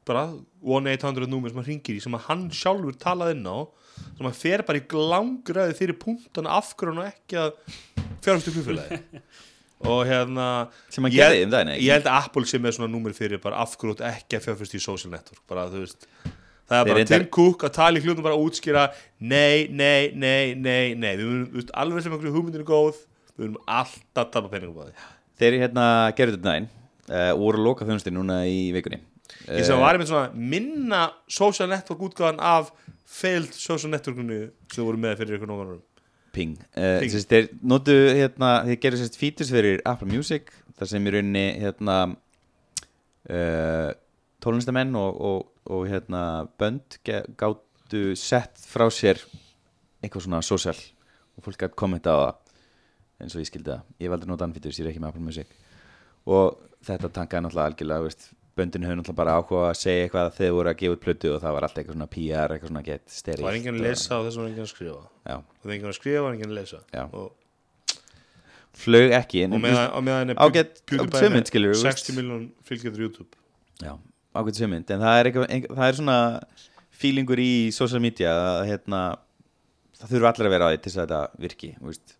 [0.08, 0.24] bara
[0.64, 3.58] 1-800 númer sem hann ringir í sem hann sjálfur talaði inn á
[4.18, 7.54] sem hann fer bara í glangræði fyrir punktana af hverju hann á ekki að
[8.26, 9.00] fjárhustu flugfélagi
[9.90, 10.48] og hérna
[10.92, 13.96] sem Ég- um ég held að Apple sé með svona númer fyrir bara af hverju
[13.96, 16.10] þú átt ekki að fjárhustu í social network bara þú veist.
[16.70, 18.84] Það er bara Tim Cook að tala í hlutum bara að útskýra
[19.18, 21.14] nei, nei, nei, nei, nei.
[21.18, 23.00] Við munum, alveg sem einhverju hugmyndin er góð
[23.40, 25.08] við munum alltaf tapa peningum á því.
[25.40, 25.86] Þeir hérna
[26.20, 26.76] gerðu þetta um uh,
[27.10, 29.00] og voru að loka þjónustin núna í vikunni.
[29.50, 32.72] Ég sem var einmitt svona minna social network útgáðan af
[33.10, 35.80] failed social networkunu sem voru með fyrir ykkur nógan
[36.30, 37.10] Ping, uh, Ping.
[37.10, 41.46] Sérst, þeir notu hérna, þeir gerðu sérst features fyrir Apple Music þar sem í rauninni
[41.64, 41.96] hérna
[43.34, 43.90] uh,
[44.44, 46.22] tólnistamenn og, og, og hérna
[46.62, 49.24] bönd gátu sett frá sér
[50.04, 54.08] eitthvað svona social og fólk gæti kommenta á það eins og ég skildi það, ég
[54.08, 55.50] hef aldrei notað hann features, ég er ekki með Apple Music.
[56.30, 60.38] Og þetta tankaði náttúrulega algjörlega veist, böndin hefur náttúrulega bara áhuga að segja eitthvað þegar
[60.40, 62.84] þeir voru að gefa út plötu og það var alltaf eitthvað svona PR, eitthvað svona
[62.88, 65.04] get það var enginn að lesa og þess var enginn að skrifa.
[65.30, 66.82] Já, það var enginn að skrifa og enginn að lesa.
[67.10, 67.30] Og,
[68.80, 72.12] flög ekki og meðan er Ágæt- PewDiePie ágæt hugmynd, með skilurðu, þú 60 veist.
[72.20, 73.32] miljón fylgjendur YouTube.
[73.84, 73.94] Já,
[74.36, 76.18] ákveðt sjömynd En það er, eitthvað, það er svona
[77.00, 79.02] feelingur í social media að hérna,
[80.00, 82.16] það þurfa allir að vera á því til þess að þetta virki veist.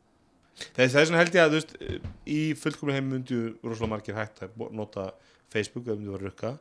[0.60, 1.76] Það er, það svona held ég að veist,
[2.30, 5.12] í fullkomlega heim myndu rosalega margir hægt að nota
[5.54, 6.56] Facebook ef myndu var rukka.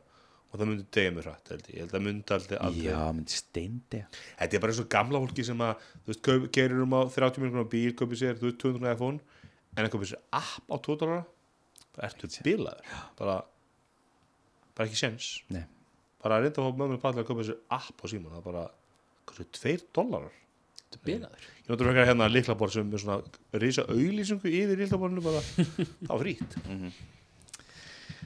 [0.49, 2.85] Og það myndu degja mér hrætt held ég, ég held að myndu aldrei, aldrei.
[2.87, 3.99] Já, myndi steindi
[4.39, 7.43] Þetta er bara eins og gamla fólki sem að þú veist, gerir um á 30
[7.43, 9.43] miljonar bíl kaupir sér, þú veist, 200 iPhone
[9.75, 11.21] en að kaupir sér app á 2 dólar
[11.93, 12.97] það ertu bilaður.
[13.19, 13.37] Bara,
[14.73, 15.63] bara ekki sens Nei.
[16.23, 18.65] bara að reynda að fá mömmu að kaupa sér app á síman það er bara,
[19.29, 19.51] hvað er
[19.85, 20.39] 2 dólarar
[20.89, 21.47] Þetta er bilaður?
[21.59, 26.23] Ég notur ekki hérna líklaborð sem er svona rísa auðlýsingu yfir líklaborðinu bara, það var
[26.23, 26.59] frýtt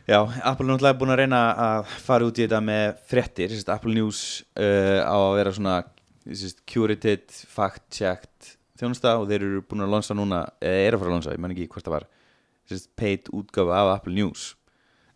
[0.03, 3.69] Já, Apple er náttúrulega búin að reyna að fara út í þetta með fréttir sérst,
[3.71, 4.23] Apple News
[4.59, 5.75] uh, á að vera svona
[6.23, 8.49] sérst, curated, fact-checked
[8.79, 11.43] þjónusta og þeir eru búin að lansa núna eða eru að fara að lansa, ég
[11.43, 12.09] man ekki hvort það var
[12.71, 14.49] sérst, paid útgáfa af Apple News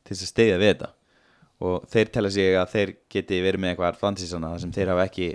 [0.04, 0.90] til þess að steyða við þetta.
[1.68, 5.06] Og þeir tella sig að þeir geti verið með eitthvað advantisana þar sem þeir hafa
[5.10, 5.30] ekki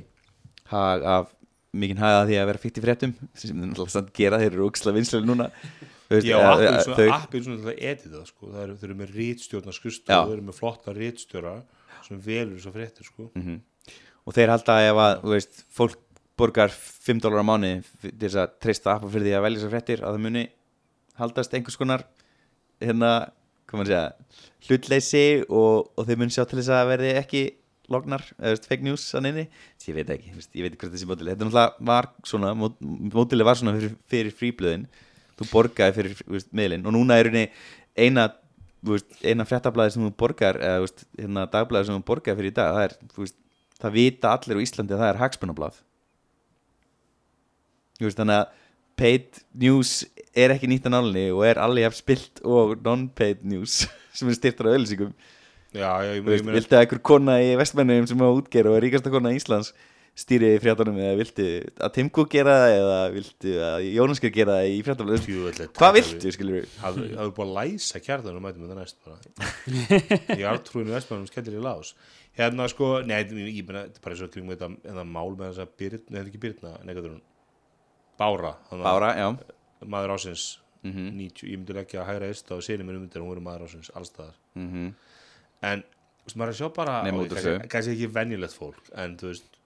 [0.72, 1.32] hag af
[1.72, 4.66] mikinn haga því að vera fyrst í fréttum sem þeir náttúrulega samt gera, þeir eru
[4.68, 5.46] óksla vinslega núna
[6.12, 8.46] veist, Já, er eða svona, þau- appið er svona til að edita sko.
[8.52, 10.18] það eru, þeir eru með rítstjórna skristu Já.
[10.26, 11.54] þeir eru með flotta rítstjóra
[12.06, 13.30] sem velur þess að fréttir sko.
[13.34, 13.60] Mhm.
[14.26, 15.96] og þeir halda ef að þú veist, fólk
[16.38, 17.70] borgar 5 dólar á mánu
[18.02, 20.44] til þess að treysta appa fyrir því að velja sér fréttir að það muni
[21.18, 22.04] haldast einhvers konar
[22.80, 23.10] hérna,
[23.68, 24.12] hvað maður segja
[24.68, 27.42] hlutleysi og, og þeir muni sjá til þess að verði ekki
[27.90, 29.46] lognar, eða fake news að neini,
[29.86, 32.52] ég veit ekki, ég veit ekki hvað þessi mótili, þetta náttúrulega var svona
[33.16, 34.86] mótili var svona fyrir, fyrir fríblöðin.
[35.40, 37.30] Þú borgaði fyrir veist, miðlinn og núna er
[37.98, 38.28] eina
[38.82, 42.86] eina fréttablaði sem þú borgar eða hérna, dagblaði sem þú borgar fyrir í dag það
[42.88, 43.34] er,
[43.78, 45.78] það vita allir á Íslandi að það er hagspunnablað
[48.02, 48.58] þannig að
[48.98, 49.92] paid news
[50.34, 53.84] er ekki nýtt að nálinni og er alveg jafn spilt og non-paid news
[54.16, 55.14] sem er styrtar á öllisíkum
[55.72, 58.28] já, já, ég, Þú veist, ég meina viltu að einhver kona í vestmennum sem á
[58.28, 59.72] útger og er ríkasta kona Íslands
[60.12, 61.44] stýri fréttunum eða viltu
[61.80, 64.80] að Tim Cook gera það eða viltu að Jónaskar gera það í
[65.24, 69.16] djúvillig hvað viltu, skilur við hafðu hafðu búið að læsa kjartanum mætum þetta næst bara.
[70.42, 71.94] Ég er trúinu vestmannum skellir í lás.
[72.36, 75.48] Hérna sko, nei, ég meina þetta er bara eins og kringum þetta, þetta mál með
[75.48, 76.42] þess að þetta er ekki
[77.08, 77.22] er hún?
[78.20, 78.52] Bára,
[78.84, 79.30] Bára, já.
[79.88, 80.44] Maður ásins
[80.82, 81.12] Mhm.
[81.14, 83.68] 90, ég myndi leggja að hægra eista og séni mér um þetta hún verið maður
[83.68, 84.88] ásins allstaðar Mhm.
[85.68, 86.98] En þú veist, maður er að sjá bara
[87.72, 89.58] kannski, ekki venjulegt fólk en þú veist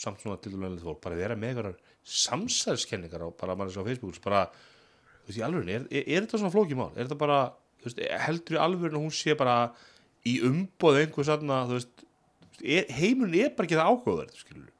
[0.00, 3.76] samt svona til venjulegt fólk bara þeirra með einhverjar samsæðskenningar á bara maður er að
[3.76, 4.44] sjá á Facebook bara,
[5.24, 6.90] þú veist, í alveg er, er, er þetta svona flókið mál?
[6.94, 7.40] Er þetta bara,
[7.84, 9.58] veist, heldur í alveg hún sé bara
[10.26, 12.06] í umboð einhver sanna, þú veist
[12.62, 14.72] er, heimurinn er bara ekki það áhugaverð skilur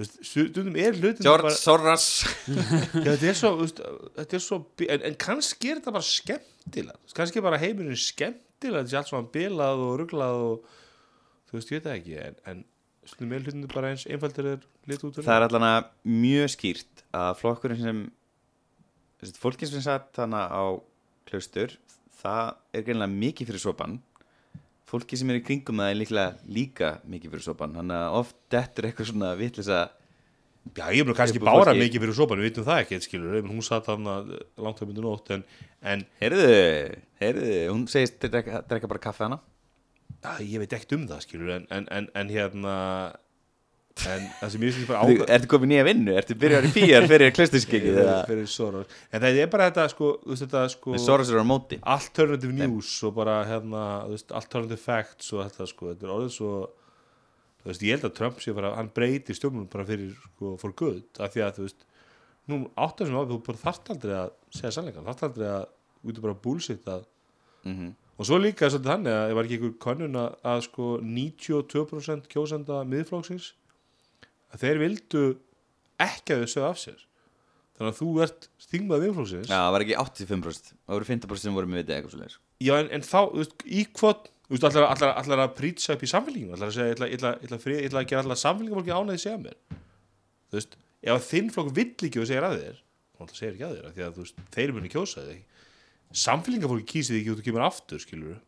[0.00, 2.06] stundum er hlutin George Soros.
[2.46, 7.44] Þetta er svo, þetta er svo en, en kannski er þetta bara skemmtilega kannski er
[7.44, 10.74] bara heimurinn skemmtilegur endilega þetta sé allt svona bilað og ruglað og
[11.48, 12.58] þú veist, ég veit það ekki en, en
[13.08, 17.04] stundum með hlutinu bara eins einfaldir er lit út það er allan að mjög skýrt
[17.16, 18.02] að flokkurinn sem
[19.22, 20.64] þessi, fólki sem satt þannig á
[21.30, 21.76] klaustur
[22.20, 23.96] það er greinlega mikið fyrir sopan
[24.90, 28.36] fólki sem er í kringum það er líklega líka mikið fyrir sopan þannig að oft
[28.52, 29.80] dettur eitthvað svona vitlisa
[30.76, 31.80] Já, ég bara kannski bára fólki.
[31.82, 35.04] mikið fyrir sopan, við veitum það ekki, skilur en hún satt hann langt að myndu
[35.06, 35.42] nótt en,
[35.82, 36.50] en heyrðu,
[37.22, 39.40] heyrðu, hún segist drekka, drekka bara kaffe hana
[40.20, 42.76] að, ég veit ekkert um það, skilur en, en, en, en hérna
[44.08, 46.12] en það sem ég finnst bara ákvæð ertu komið nýja vinnu?
[46.20, 47.98] Ertu byrjar í PR fyrir klausturskikið?
[48.28, 51.46] fyrir, Soros en það er bara þetta, sko, þú veist þetta sko, Soros er á
[51.46, 56.14] móti alternative news og bara hérna, þú veist, alternative facts og þetta, sko, þetta er
[56.16, 56.52] orðið svo
[57.60, 60.76] þú veist, ég held að Trump sé bara hann breytir stjórnum bara fyrir, sko, for
[60.76, 61.88] good af því að, þú veist,
[62.50, 65.66] nú áttar sem á þú bara þarft aldrei að segja sannleikan þarft aldrei að,
[66.00, 67.04] þú getur bara bullshit að
[67.68, 67.90] mm
[68.20, 72.26] og svo líka svolítið þannig að ég var ekki einhver könnun að, að sko 92%
[72.28, 73.46] kjósenda miðflóksins
[74.52, 75.22] að þeir vildu
[76.04, 76.98] ekki að þau sögðu af sér.
[77.78, 81.56] Þannig að þú ert stingmað miðflóksins Já, það var ekki 85% Það voru 50% sem
[81.56, 84.58] voru með vitið eitthvað svo leiðis Já, en, en þá, þú veist, í hvað þú
[84.58, 88.40] veist, allar, að prýtsa upp í samfélgingum allar að segja, ég ætla, að gera allar
[88.40, 89.56] samfélgingum ánæði segja mér
[90.50, 90.76] þú veist,
[91.06, 92.80] ef að þinn flokk vill ekki og segir að þér
[93.20, 95.40] þá segir ekki að þér, því að þú veist, þeir muni kjósa þig
[96.24, 98.40] samfélgingafólki kýsið ekki og kemur aftur, skilur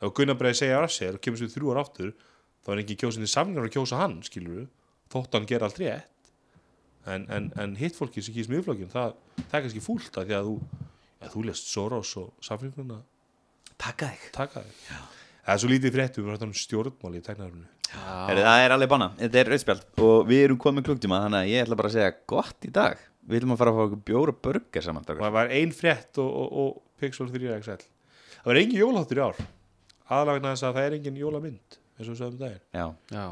[0.00, 2.14] ef Gunnar Breið segja af sér og kemur sér þrjú ár aftur
[2.64, 4.68] þá er ekki kjósandi samlingar að kjósa hann, skilur
[5.10, 6.32] þótt hann gera allt rétt.
[7.08, 8.92] En, en, en hitt fólki sem kýs miðflokkin
[13.80, 14.24] Takka þig.
[14.36, 14.80] Taka þig.
[15.40, 19.08] Það er svo lítið fréttum við erum stjórnmál í tæknaröfnu Heri, Það er alveg banna,
[19.18, 19.86] þetta er rauðspjald.
[20.06, 23.00] Og við erum komið klukktíma Þannig að ég ætla bara að segja gott í dag.
[23.26, 26.28] Við ætlum að fara að fá okkur bjóra burger saman það var ein frétt og,
[26.30, 26.70] og, og
[27.00, 29.40] Pixel 3 XL það var engin jólaháttur í ár.
[30.10, 32.62] Aðlagna þess að það er engin jólamynd eins og við sögum um daginn.
[32.72, 33.26] Já, Já,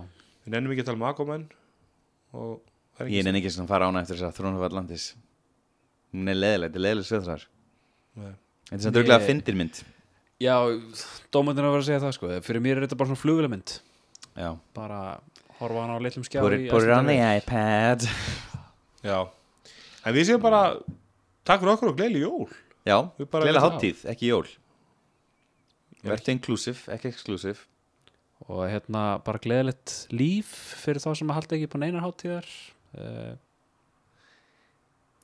[0.44, 1.44] við nennum ekki að tala um Aquaman
[3.08, 5.04] ég nenni ekki að fara ána eftir þess að þrónu af Atlantis
[10.38, 10.54] Leðileg,
[11.50, 12.28] þetta er Já að vera að segja það sko.
[12.46, 13.72] Fyrir mér er þetta bara svona flugvilamynd
[14.38, 15.00] Já, Bara
[15.58, 18.04] horfa hann á litlum skjá put it, put it on the iPad.
[19.02, 19.18] Já.
[20.06, 20.60] En við séum bara
[21.48, 22.46] takk fyrir okkur og gleili jól.
[22.86, 24.46] Já, Við bara gleðilega vitum háttíð, ekki jól.
[26.06, 27.66] Vertu inclusive, ekki exclusive.
[28.46, 32.46] Og hérna bara gleðilegt líf Fyrir þá sem að halda ekki på neinar hátíðar.
[32.94, 33.34] Uh,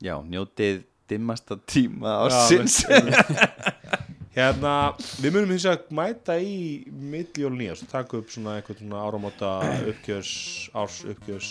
[0.03, 2.81] Já, njótið dimmasta tíma Já, ásins
[4.35, 4.75] hérna
[5.23, 9.53] við munum hins að mæta í milli jól nýjast taka upp svona eitthvað svona áramóta
[9.93, 10.35] uppgjörs
[10.75, 11.51] árs uppgjörs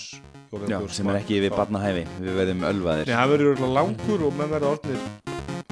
[0.70, 3.10] Já, sem er ekki við barnahæfi Við verðum ölvaðir.
[3.10, 5.00] Nei, það verður langur og menn verður orðnir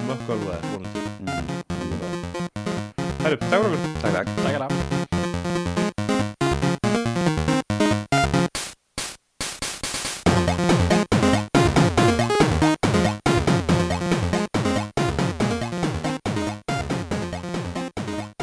[0.08, 0.88] mökkalvaðir
[1.22, 1.52] mm.
[3.22, 4.91] Herru, takk fyrir Takk, takk Takk